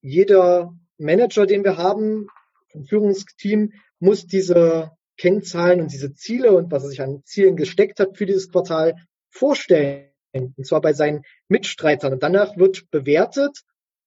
[0.00, 2.28] jeder Manager, den wir haben,
[2.70, 7.98] vom Führungsteam, muss diese Kennzahlen und diese Ziele und was er sich an Zielen gesteckt
[7.98, 8.94] hat für dieses Quartal
[9.30, 10.12] vorstellen.
[10.32, 12.12] Und zwar bei seinen Mitstreitern.
[12.12, 13.62] Und danach wird bewertet,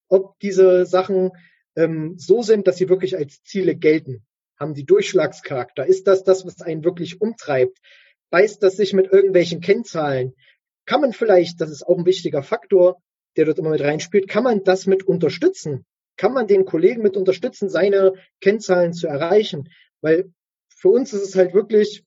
[0.07, 1.31] ob diese Sachen
[1.75, 4.25] ähm, so sind, dass sie wirklich als Ziele gelten.
[4.57, 5.85] Haben die Durchschlagscharakter?
[5.85, 7.77] Ist das das, was einen wirklich umtreibt?
[8.29, 10.33] Beißt das sich mit irgendwelchen Kennzahlen?
[10.87, 12.99] Kann man vielleicht, das ist auch ein wichtiger Faktor,
[13.35, 15.85] der dort immer mit reinspielt, kann man das mit unterstützen?
[16.17, 19.69] kann man den Kollegen mit unterstützen, seine Kennzahlen zu erreichen.
[20.01, 20.33] Weil
[20.75, 22.03] für uns ist es halt wirklich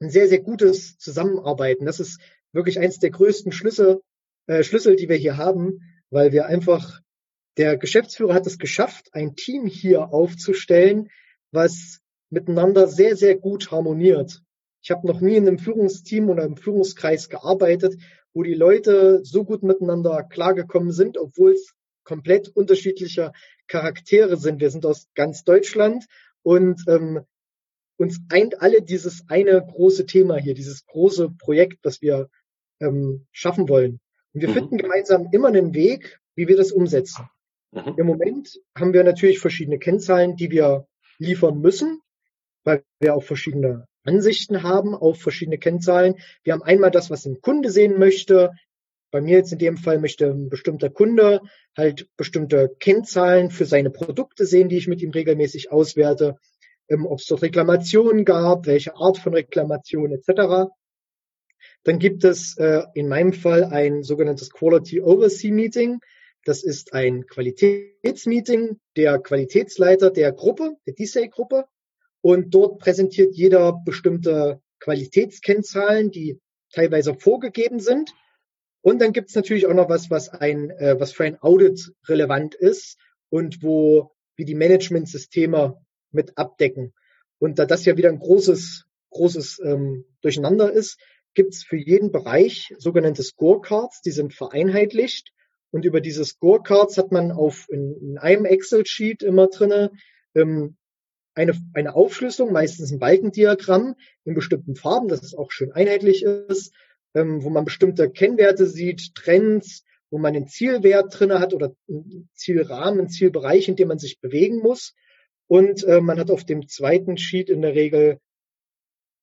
[0.00, 1.86] ein sehr, sehr gutes Zusammenarbeiten.
[1.86, 2.20] Das ist
[2.52, 4.00] wirklich eins der größten Schlüssel,
[4.46, 7.00] äh, Schlüssel, die wir hier haben, weil wir einfach,
[7.56, 11.08] der Geschäftsführer hat es geschafft, ein Team hier aufzustellen,
[11.52, 12.00] was
[12.30, 14.42] miteinander sehr, sehr gut harmoniert.
[14.84, 17.96] Ich habe noch nie in einem Führungsteam oder im Führungskreis gearbeitet,
[18.34, 21.72] wo die Leute so gut miteinander klargekommen sind, obwohl es
[22.04, 23.32] komplett unterschiedlicher
[23.66, 24.60] Charaktere sind.
[24.60, 26.04] Wir sind aus ganz Deutschland
[26.42, 27.22] und ähm,
[27.96, 32.28] uns eint alle dieses eine große Thema hier, dieses große Projekt, was wir
[32.78, 34.00] ähm, schaffen wollen.
[34.34, 34.54] Und wir mhm.
[34.54, 37.30] finden gemeinsam immer einen Weg, wie wir das umsetzen.
[37.72, 37.94] Mhm.
[37.96, 42.02] Im Moment haben wir natürlich verschiedene Kennzahlen, die wir liefern müssen,
[42.64, 46.16] weil wir auch verschiedene Ansichten haben auf verschiedene Kennzahlen.
[46.42, 48.52] Wir haben einmal das, was ein Kunde sehen möchte.
[49.10, 51.40] Bei mir jetzt in dem Fall möchte ein bestimmter Kunde
[51.76, 56.36] halt bestimmte Kennzahlen für seine Produkte sehen, die ich mit ihm regelmäßig auswerte,
[56.88, 60.70] ähm, ob es dort Reklamationen gab, welche Art von Reklamation etc.
[61.84, 66.00] Dann gibt es äh, in meinem Fall ein sogenanntes Quality Oversee Meeting.
[66.44, 71.64] Das ist ein Qualitätsmeeting der Qualitätsleiter der Gruppe, der DSA-Gruppe.
[72.24, 78.14] Und dort präsentiert jeder bestimmte Qualitätskennzahlen, die teilweise vorgegeben sind
[78.84, 81.94] und dann gibt es natürlich auch noch was, was ein, äh, was für ein Audit
[82.06, 82.98] relevant ist
[83.30, 85.78] und wo wir die Managementsysteme
[86.10, 86.92] mit abdecken.
[87.38, 91.00] Und da das ja wieder ein großes, großes ähm, Durcheinander ist,
[91.32, 95.32] gibt es für jeden Bereich sogenannte Scorecards, die sind vereinheitlicht.
[95.70, 99.92] Und über diese Scorecards hat man auf in, in einem Excel-Sheet immer drinne
[100.34, 100.76] ähm,
[101.34, 106.72] eine, eine Aufschlüsselung, meistens ein Balkendiagramm in bestimmten Farben, dass es auch schön einheitlich ist
[107.14, 112.28] ähm, wo man bestimmte Kennwerte sieht, Trends, wo man einen Zielwert drinne hat oder einen
[112.34, 114.94] Zielrahmen, einen Zielbereich, in dem man sich bewegen muss.
[115.46, 118.18] Und äh, man hat auf dem zweiten Sheet in der Regel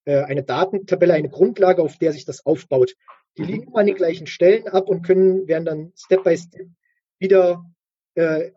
[0.06, 2.96] äh, eine Datentabelle, eine Grundlage, auf der sich das aufbaut.
[3.38, 6.68] Die liegen immer an den gleichen Stellen ab und können, werden dann Step by Step
[7.20, 7.66] wieder
[8.16, 8.52] äh,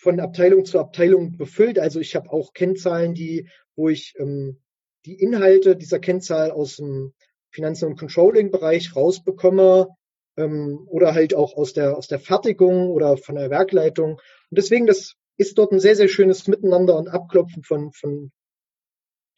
[0.00, 1.78] von Abteilung zu Abteilung befüllt.
[1.78, 4.60] Also ich habe auch Kennzahlen, die, wo ich ähm,
[5.06, 7.14] die Inhalte dieser Kennzahl aus dem
[7.50, 9.88] Finanzen- und Controlling-Bereich rausbekomme
[10.36, 14.12] ähm, oder halt auch aus der, aus der Fertigung oder von der Werkleitung.
[14.12, 18.30] Und deswegen, das ist dort ein sehr, sehr schönes Miteinander und Abklopfen von, von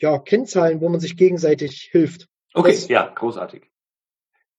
[0.00, 2.26] ja, Kennzahlen, wo man sich gegenseitig hilft.
[2.52, 3.69] Okay, das, ja, großartig.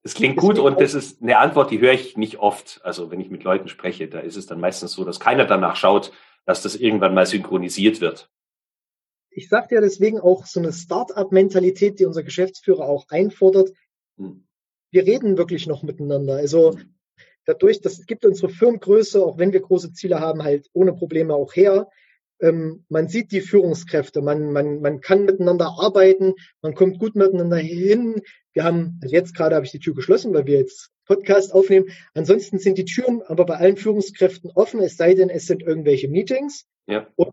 [0.04, 2.82] Das klingt gut und das ist eine Antwort, die höre ich nicht oft.
[2.84, 5.76] Also wenn ich mit Leuten spreche, da ist es dann meistens so, dass keiner danach
[5.76, 6.12] schaut,
[6.46, 8.30] dass das irgendwann mal synchronisiert wird
[9.32, 13.72] ich sagte ja deswegen auch so eine Start-up-Mentalität, die unser Geschäftsführer auch einfordert.
[14.18, 14.46] Hm.
[14.92, 16.36] Wir reden wirklich noch miteinander.
[16.36, 16.78] Also
[17.46, 21.56] dadurch, das gibt unsere Firmengröße, auch wenn wir große Ziele haben, halt ohne Probleme auch
[21.56, 21.90] her.
[22.42, 27.58] Ähm, man sieht die Führungskräfte, man, man, man kann miteinander arbeiten, man kommt gut miteinander
[27.58, 28.22] hin.
[28.54, 31.88] Wir haben, also jetzt gerade habe ich die Tür geschlossen, weil wir jetzt Podcast aufnehmen.
[32.14, 36.08] Ansonsten sind die Türen aber bei allen Führungskräften offen, es sei denn, es sind irgendwelche
[36.08, 36.66] Meetings.
[36.88, 37.08] Ja.
[37.16, 37.32] Und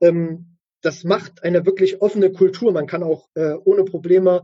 [0.00, 2.72] ähm, das macht eine wirklich offene Kultur.
[2.72, 4.42] Man kann auch äh, ohne Probleme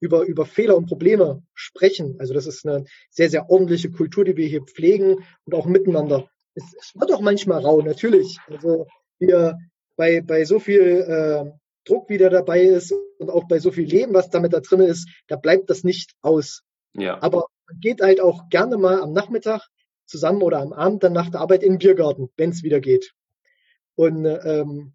[0.00, 2.16] über, über Fehler und Probleme sprechen.
[2.18, 6.28] Also das ist eine sehr, sehr ordentliche Kultur, die wir hier pflegen und auch miteinander.
[6.54, 8.38] Es, es wird auch manchmal rau, natürlich.
[8.48, 8.88] Also
[9.20, 9.58] wir
[9.96, 11.50] bei, bei so viel äh,
[11.84, 14.80] Druck, wie da dabei ist und auch bei so viel Leben, was damit da drin
[14.80, 16.62] ist, da bleibt das nicht aus.
[16.94, 17.20] Ja.
[17.22, 19.68] Aber man geht halt auch gerne mal am Nachmittag
[20.06, 23.12] zusammen oder am Abend dann nach der Arbeit in den Biergarten, wenn es wieder geht.
[23.94, 24.94] Und ähm,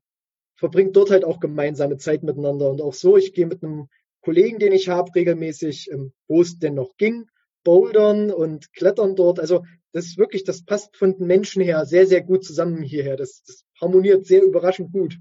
[0.55, 2.69] verbringt dort halt auch gemeinsame Zeit miteinander.
[2.69, 3.89] Und auch so, ich gehe mit einem
[4.21, 7.29] Kollegen, den ich habe, regelmäßig, ähm, wo es denn noch ging,
[7.63, 9.39] bouldern und klettern dort.
[9.39, 9.63] Also
[9.93, 13.17] das ist wirklich, das passt von den Menschen her sehr, sehr gut zusammen hierher.
[13.17, 15.17] Das, das harmoniert sehr überraschend gut.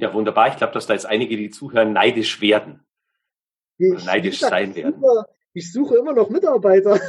[0.00, 0.48] Ja, wunderbar.
[0.48, 2.84] Ich glaube, dass da jetzt einige, die zuhören, neidisch werden.
[3.76, 4.94] Ich, neidisch sein werden.
[4.94, 6.90] Super, ich suche immer noch Mitarbeiter.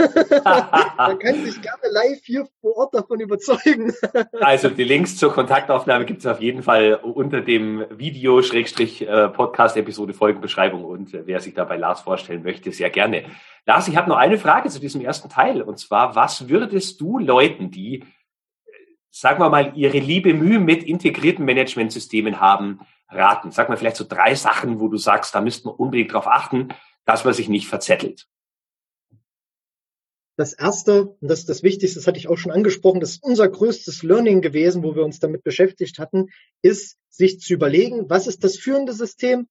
[0.97, 3.93] Man kann sich gerne live hier vor Ort davon überzeugen.
[4.39, 11.13] also die Links zur Kontaktaufnahme gibt es auf jeden Fall unter dem Video-Podcast-Episode Folgenbeschreibung und
[11.13, 13.25] äh, wer sich da bei Lars vorstellen möchte, sehr gerne.
[13.67, 17.19] Lars, ich habe noch eine Frage zu diesem ersten Teil und zwar, was würdest du
[17.19, 18.05] Leuten, die, äh,
[19.11, 23.51] sagen wir mal, ihre liebe Mühe mit integrierten Managementsystemen haben, raten?
[23.51, 26.69] Sag mal vielleicht so drei Sachen, wo du sagst, da müsste man unbedingt darauf achten,
[27.05, 28.27] dass man sich nicht verzettelt.
[30.37, 33.23] Das erste, und das ist das Wichtigste, das hatte ich auch schon angesprochen, das ist
[33.23, 36.29] unser größtes Learning gewesen, wo wir uns damit beschäftigt hatten,
[36.61, 39.47] ist, sich zu überlegen, was ist das führende System,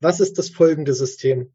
[0.00, 1.54] was ist das folgende System.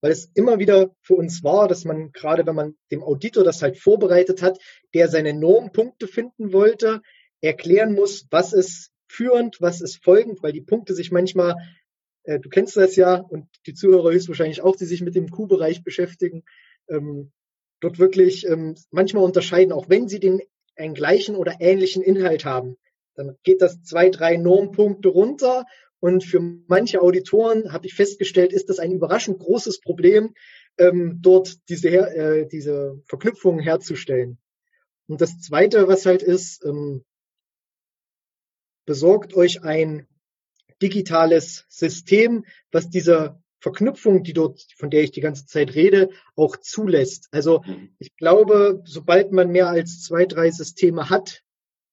[0.00, 3.62] Weil es immer wieder für uns war, dass man, gerade wenn man dem Auditor das
[3.62, 4.58] halt vorbereitet hat,
[4.94, 7.02] der seine Normpunkte finden wollte,
[7.40, 11.56] erklären muss, was ist führend, was ist folgend, weil die Punkte sich manchmal
[12.28, 15.82] äh, du kennst das ja und die Zuhörer höchstwahrscheinlich auch, die sich mit dem Q-Bereich
[15.82, 16.44] beschäftigen,
[16.88, 17.32] ähm,
[17.80, 20.40] dort wirklich ähm, manchmal unterscheiden, auch wenn sie den
[20.76, 22.76] einen gleichen oder ähnlichen Inhalt haben.
[23.14, 25.64] Dann geht das zwei, drei Normpunkte runter
[26.00, 30.34] und für manche Auditoren habe ich festgestellt, ist das ein überraschend großes Problem,
[30.78, 34.38] ähm, dort diese, äh, diese Verknüpfungen herzustellen.
[35.08, 37.04] Und das Zweite, was halt ist, ähm,
[38.86, 40.06] besorgt euch ein
[40.80, 46.56] digitales System, was diese Verknüpfung, die dort, von der ich die ganze Zeit rede, auch
[46.56, 47.28] zulässt.
[47.32, 47.90] Also mhm.
[47.98, 51.42] ich glaube, sobald man mehr als zwei, drei Systeme hat,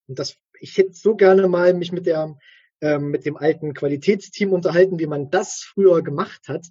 [0.08, 2.38] und das, ich hätte so gerne mal mich mit der,
[2.82, 6.68] ähm, mit dem alten Qualitätsteam unterhalten, wie man das früher gemacht hat,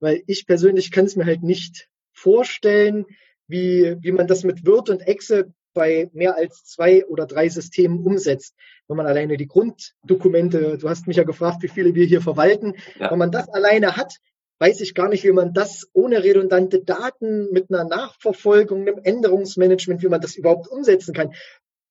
[0.00, 3.06] weil ich persönlich kann es mir halt nicht vorstellen,
[3.48, 8.00] wie, wie man das mit Word und Excel bei mehr als zwei oder drei Systemen
[8.00, 8.54] umsetzt.
[8.88, 12.74] Wenn man alleine die Grunddokumente, du hast mich ja gefragt, wie viele wir hier verwalten,
[12.98, 13.10] ja.
[13.10, 14.14] wenn man das alleine hat,
[14.58, 20.02] weiß ich gar nicht, wie man das ohne redundante Daten mit einer Nachverfolgung, einem Änderungsmanagement,
[20.02, 21.34] wie man das überhaupt umsetzen kann.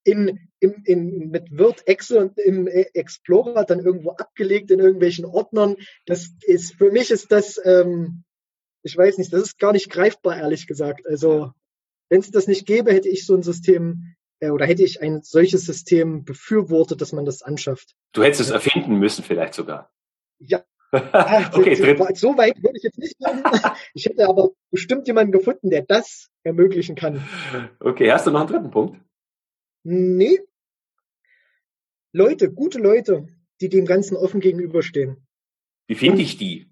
[0.05, 5.75] In, in, in, mit Word, Excel und im Explorer dann irgendwo abgelegt in irgendwelchen Ordnern.
[6.05, 8.23] Das ist, für mich ist das, ähm,
[8.83, 11.07] ich weiß nicht, das ist gar nicht greifbar, ehrlich gesagt.
[11.07, 11.51] Also,
[12.09, 15.21] wenn es das nicht gäbe, hätte ich so ein System äh, oder hätte ich ein
[15.23, 17.95] solches System befürwortet, dass man das anschafft.
[18.13, 19.91] Du hättest es erfinden müssen, vielleicht sogar.
[20.39, 20.63] Ja.
[20.93, 23.43] okay, so, so weit würde ich jetzt nicht kommen.
[23.93, 27.27] Ich hätte aber bestimmt jemanden gefunden, der das ermöglichen kann.
[27.79, 28.99] Okay, hast du noch einen dritten Punkt?
[29.87, 30.39] Nee.
[32.11, 33.27] Leute, gute Leute,
[33.61, 35.27] die dem Ganzen offen gegenüberstehen.
[35.85, 36.71] Wie finde ich die?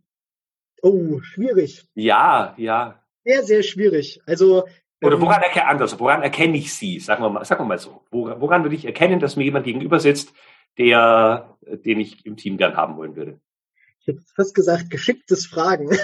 [0.82, 1.86] Oh, schwierig.
[1.93, 3.05] Ja, ja.
[3.24, 4.20] Sehr, sehr schwierig.
[4.26, 4.66] Also
[5.03, 6.99] oder woran erkenne, anders, woran erkenne ich sie?
[6.99, 8.01] Sagen wir mal, sagen wir mal so.
[8.09, 10.34] Woran, woran würde ich erkennen, dass mir jemand gegenüber sitzt,
[10.78, 13.39] der, den ich im Team gern haben wollen würde?
[13.99, 15.89] Ich hätte fast gesagt, geschicktes Fragen.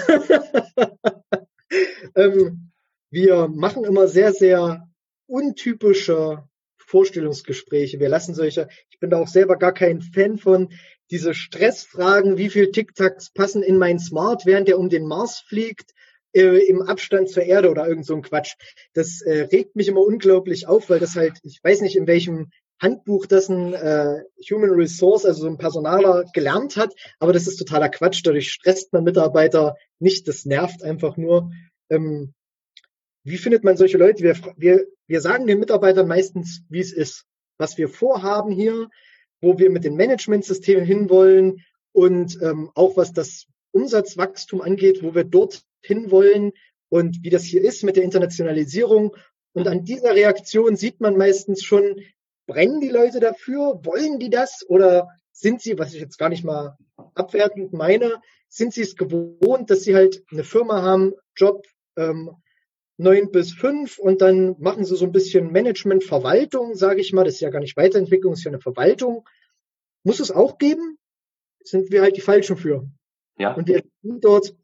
[2.14, 2.70] ähm,
[3.10, 4.88] wir machen immer sehr, sehr
[5.26, 6.44] untypische
[6.90, 8.00] Vorstellungsgespräche.
[8.00, 10.68] Wir lassen solche, ich bin da auch selber gar kein Fan von,
[11.10, 15.92] diese Stressfragen, wie viel Tic-Tacs passen in mein Smart, während er um den Mars fliegt
[16.32, 18.54] äh, im Abstand zur Erde oder irgend so ein Quatsch.
[18.94, 22.50] Das äh, regt mich immer unglaublich auf, weil das halt, ich weiß nicht, in welchem
[22.80, 27.56] Handbuch das ein äh, Human Resource, also so ein Personaler gelernt hat, aber das ist
[27.56, 28.22] totaler Quatsch.
[28.24, 31.50] Dadurch stresst man Mitarbeiter nicht, das nervt einfach nur.
[31.90, 32.32] Ähm,
[33.30, 34.22] wie findet man solche Leute?
[34.22, 37.26] Wir, wir, wir sagen den Mitarbeitern meistens, wie es ist,
[37.58, 38.88] was wir vorhaben hier,
[39.40, 45.24] wo wir mit den Managementsystemen hinwollen und ähm, auch was das Umsatzwachstum angeht, wo wir
[45.24, 46.52] dort hinwollen
[46.88, 49.16] und wie das hier ist mit der Internationalisierung.
[49.52, 52.00] Und an dieser Reaktion sieht man meistens schon,
[52.46, 53.80] brennen die Leute dafür?
[53.84, 54.64] Wollen die das?
[54.68, 56.76] Oder sind sie, was ich jetzt gar nicht mal
[57.14, 61.64] abwertend meine, sind sie es gewohnt, dass sie halt eine Firma haben, Job
[61.96, 62.30] ähm,
[63.00, 67.24] 9 bis 5 und dann machen sie so ein bisschen Management, Verwaltung, sage ich mal.
[67.24, 69.26] Das ist ja gar nicht Weiterentwicklung, ist ja eine Verwaltung.
[70.04, 70.98] Muss es auch geben?
[71.64, 72.86] Sind wir halt die Falschen für.
[73.38, 73.54] Ja.
[73.54, 74.54] Und wir sind dort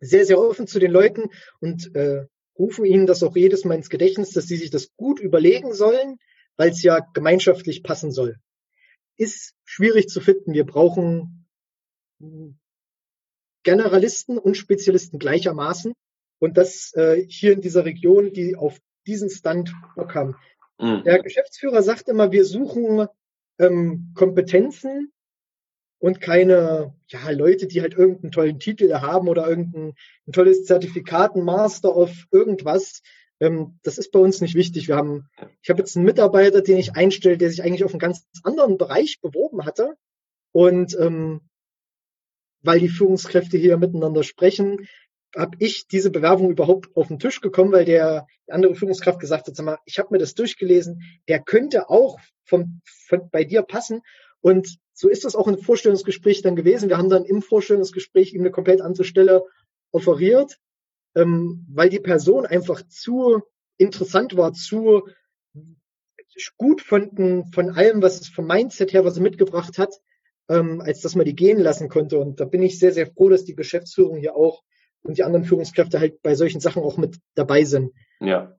[0.00, 1.30] sehr, sehr offen zu den Leuten
[1.60, 2.26] und äh,
[2.58, 6.18] rufen ihnen das auch jedes Mal ins Gedächtnis, dass sie sich das gut überlegen sollen,
[6.56, 8.38] weil es ja gemeinschaftlich passen soll.
[9.16, 10.52] Ist schwierig zu finden.
[10.52, 11.46] Wir brauchen
[13.62, 15.94] Generalisten und Spezialisten gleichermaßen.
[16.44, 20.36] Und das äh, hier in dieser Region, die auf diesen Stand Bock haben.
[20.78, 21.02] Mhm.
[21.02, 23.06] Der Geschäftsführer sagt immer, wir suchen
[23.58, 25.10] ähm, Kompetenzen
[26.00, 29.94] und keine ja, Leute, die halt irgendeinen tollen Titel haben oder irgendein
[30.26, 33.00] ein tolles Zertifikat, ein Master of irgendwas.
[33.40, 34.86] Ähm, das ist bei uns nicht wichtig.
[34.86, 35.30] Wir haben,
[35.62, 38.76] ich habe jetzt einen Mitarbeiter, den ich einstelle, der sich eigentlich auf einen ganz anderen
[38.76, 39.94] Bereich beworben hatte.
[40.52, 41.40] Und ähm,
[42.60, 44.86] weil die Führungskräfte hier miteinander sprechen,
[45.36, 49.56] habe ich diese Bewerbung überhaupt auf den Tisch gekommen, weil der andere Führungskraft gesagt hat,
[49.56, 54.02] sag mal, ich habe mir das durchgelesen, der könnte auch vom, von, bei dir passen.
[54.40, 56.88] Und so ist das auch im Vorstellungsgespräch dann gewesen.
[56.88, 59.44] Wir haben dann im Vorstellungsgespräch ihm eine komplett andere Stelle
[59.90, 60.58] offeriert,
[61.14, 63.42] ähm, weil die Person einfach zu
[63.76, 65.08] interessant war, zu
[66.56, 70.00] gut von, von allem, was es vom Mindset her, was er mitgebracht hat,
[70.48, 72.18] ähm, als dass man die gehen lassen konnte.
[72.18, 74.62] Und da bin ich sehr, sehr froh, dass die Geschäftsführung hier auch
[75.04, 77.92] und die anderen Führungskräfte halt bei solchen Sachen auch mit dabei sind.
[78.20, 78.56] Ja.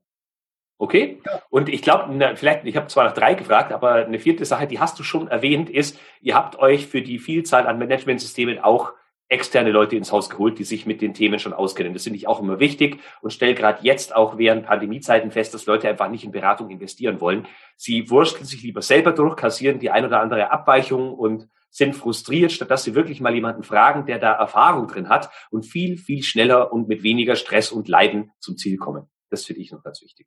[0.78, 1.22] Okay.
[1.26, 1.42] Ja.
[1.50, 4.80] Und ich glaube, vielleicht, ich habe zwar nach drei gefragt, aber eine vierte Sache, die
[4.80, 8.94] hast du schon erwähnt, ist, ihr habt euch für die Vielzahl an Managementsystemen auch
[9.28, 11.94] externe Leute ins Haus geholt, die sich mit den Themen schon auskennen.
[11.94, 15.66] Das finde ich auch immer wichtig und stelle gerade jetzt auch während Pandemiezeiten fest, dass
[15.66, 17.48] Leute einfach nicht in Beratung investieren wollen.
[17.76, 22.54] Sie wursteln sich lieber selber durch, kassieren die ein oder andere Abweichung und sind frustriert,
[22.54, 26.24] statt dass sie wirklich mal jemanden fragen, der da Erfahrung drin hat und viel, viel
[26.24, 29.10] schneller und mit weniger Stress und Leiden zum Ziel kommen.
[29.30, 30.26] Das finde ich noch ganz wichtig.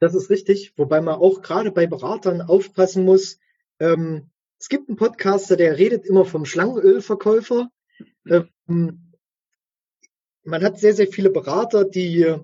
[0.00, 3.38] Das ist richtig, wobei man auch gerade bei Beratern aufpassen muss.
[3.80, 7.68] Ähm, es gibt einen Podcaster, der redet immer vom Schlangenölverkäufer.
[8.26, 9.12] Ähm,
[10.42, 12.34] man hat sehr, sehr viele Berater, die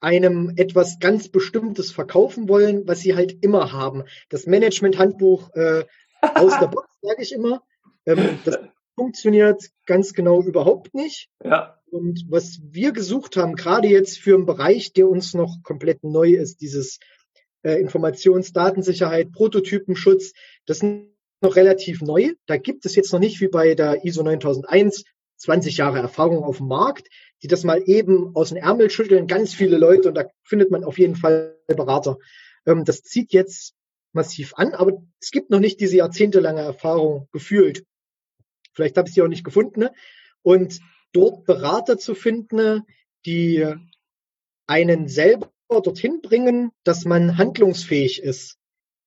[0.00, 4.02] einem etwas ganz Bestimmtes verkaufen wollen, was sie halt immer haben.
[4.28, 5.84] Das Management-Handbuch äh,
[6.34, 7.62] aus der Box, sage ich immer.
[8.06, 8.58] Ähm, das
[8.94, 11.28] funktioniert ganz genau überhaupt nicht.
[11.42, 11.78] Ja.
[11.90, 16.34] Und was wir gesucht haben, gerade jetzt für einen Bereich, der uns noch komplett neu
[16.34, 16.98] ist, dieses
[17.62, 20.32] äh, Informationsdatensicherheit, Prototypenschutz,
[20.66, 21.08] das ist
[21.40, 22.32] noch relativ neu.
[22.46, 25.04] Da gibt es jetzt noch nicht wie bei der ISO 9001
[25.36, 27.08] 20 Jahre Erfahrung auf dem Markt,
[27.42, 30.84] die das mal eben aus dem Ärmel schütteln, ganz viele Leute und da findet man
[30.84, 32.18] auf jeden Fall Berater.
[32.66, 33.73] Ähm, das zieht jetzt
[34.14, 37.84] massiv an, aber es gibt noch nicht diese jahrzehntelange Erfahrung gefühlt.
[38.72, 39.80] Vielleicht habe ich sie auch nicht gefunden.
[39.80, 39.92] Ne?
[40.42, 40.80] Und
[41.12, 42.82] dort Berater zu finden,
[43.26, 43.66] die
[44.66, 48.58] einen selber dorthin bringen, dass man handlungsfähig ist,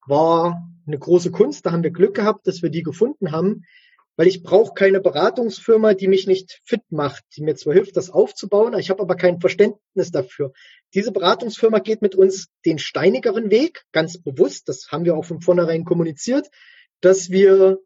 [0.05, 1.65] war eine große Kunst.
[1.65, 3.63] Da haben wir Glück gehabt, dass wir die gefunden haben
[4.17, 8.09] weil ich brauche keine Beratungsfirma, die mich nicht fit macht, die mir zwar hilft, das
[8.09, 10.51] aufzubauen, ich habe aber kein Verständnis dafür.
[10.93, 15.39] Diese Beratungsfirma geht mit uns den steinigeren Weg, ganz bewusst, das haben wir auch von
[15.39, 16.49] vornherein kommuniziert,
[16.99, 17.77] dass wir,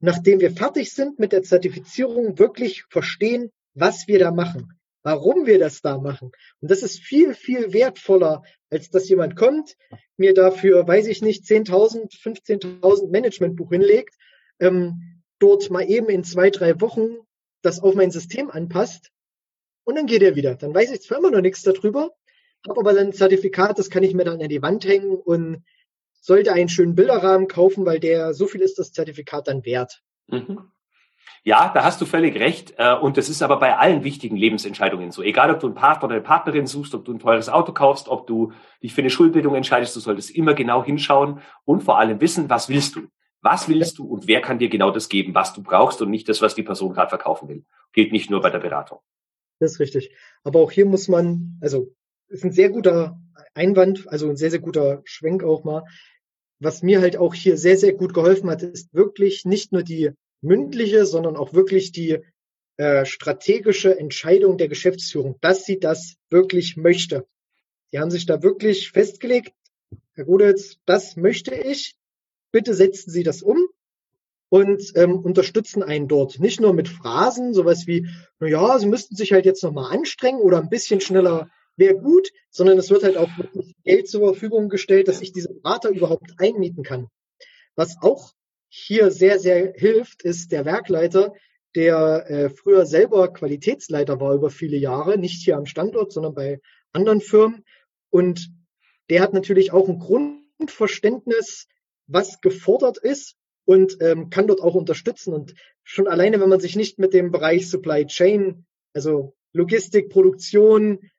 [0.00, 4.72] nachdem wir fertig sind mit der Zertifizierung, wirklich verstehen, was wir da machen,
[5.04, 6.32] warum wir das da machen.
[6.60, 9.76] Und das ist viel, viel wertvoller, als dass jemand kommt,
[10.16, 14.16] mir dafür, weiß ich nicht, 10.000, 15.000 Managementbuch hinlegt,
[14.58, 15.13] ähm,
[15.44, 17.18] dort mal eben in zwei, drei Wochen
[17.60, 19.10] das auf mein System anpasst
[19.84, 20.54] und dann geht er wieder.
[20.54, 22.10] Dann weiß ich zwar immer noch nichts darüber,
[22.66, 25.62] habe aber dann ein Zertifikat, das kann ich mir dann an die Wand hängen und
[26.14, 30.00] sollte einen schönen Bilderrahmen kaufen, weil der so viel ist das Zertifikat dann wert.
[30.28, 30.70] Mhm.
[31.42, 32.72] Ja, da hast du völlig recht.
[32.78, 35.22] Äh, und das ist aber bei allen wichtigen Lebensentscheidungen so.
[35.22, 38.08] Egal, ob du einen Partner oder eine Partnerin suchst, ob du ein teures Auto kaufst,
[38.08, 42.18] ob du dich für eine Schulbildung entscheidest, du solltest immer genau hinschauen und vor allem
[42.22, 43.08] wissen, was willst du.
[43.44, 46.30] Was willst du und wer kann dir genau das geben, was du brauchst und nicht
[46.30, 47.66] das, was die Person gerade verkaufen will?
[47.92, 49.00] Gilt nicht nur bei der Beratung.
[49.60, 50.14] Das ist richtig.
[50.44, 51.94] Aber auch hier muss man, also
[52.28, 53.20] ist ein sehr guter
[53.52, 55.84] Einwand, also ein sehr, sehr guter Schwenk auch mal.
[56.58, 60.12] Was mir halt auch hier sehr, sehr gut geholfen hat, ist wirklich nicht nur die
[60.40, 62.20] mündliche, sondern auch wirklich die
[62.78, 67.26] äh, strategische Entscheidung der Geschäftsführung, dass sie das wirklich möchte.
[67.92, 69.52] Die haben sich da wirklich festgelegt,
[70.14, 71.94] Herr Gudetz, das möchte ich
[72.54, 73.66] bitte setzen Sie das um
[74.48, 76.38] und ähm, unterstützen einen dort.
[76.38, 78.06] Nicht nur mit Phrasen, sowas wie,
[78.38, 82.30] na ja, Sie müssten sich halt jetzt nochmal anstrengen oder ein bisschen schneller wäre gut,
[82.50, 86.34] sondern es wird halt auch wirklich Geld zur Verfügung gestellt, dass ich diese Berater überhaupt
[86.38, 87.08] einmieten kann.
[87.74, 88.34] Was auch
[88.68, 91.34] hier sehr, sehr hilft, ist der Werkleiter,
[91.74, 96.60] der äh, früher selber Qualitätsleiter war über viele Jahre, nicht hier am Standort, sondern bei
[96.92, 97.64] anderen Firmen.
[98.10, 98.52] Und
[99.10, 101.66] der hat natürlich auch ein Grundverständnis
[102.06, 105.32] was gefordert ist und ähm, kann dort auch unterstützen.
[105.32, 111.10] Und schon alleine, wenn man sich nicht mit dem Bereich Supply Chain, also Logistik, Produktion,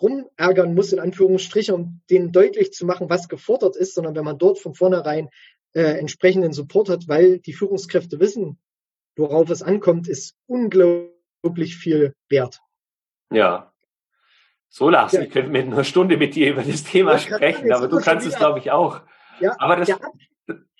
[0.00, 4.38] rumärgern muss, in Anführungsstrichen, um denen deutlich zu machen, was gefordert ist, sondern wenn man
[4.38, 5.28] dort von vornherein
[5.72, 8.58] äh, entsprechenden Support hat, weil die Führungskräfte wissen,
[9.16, 12.60] worauf es ankommt, ist unglaublich viel wert.
[13.30, 13.72] Ja,
[14.70, 15.22] So, Lars, ja.
[15.22, 18.36] ich könnte mit einer Stunde mit dir über das Thema sprechen, aber du kannst es,
[18.36, 19.00] glaube ich, auch.
[19.40, 19.92] Ja, aber das,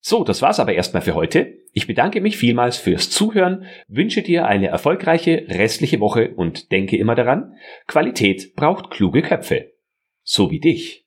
[0.00, 1.58] So, das war's aber erstmal für heute.
[1.72, 7.14] Ich bedanke mich vielmals fürs Zuhören, wünsche dir eine erfolgreiche restliche Woche und denke immer
[7.14, 7.54] daran,
[7.86, 9.72] Qualität braucht kluge Köpfe.
[10.22, 11.03] So wie dich.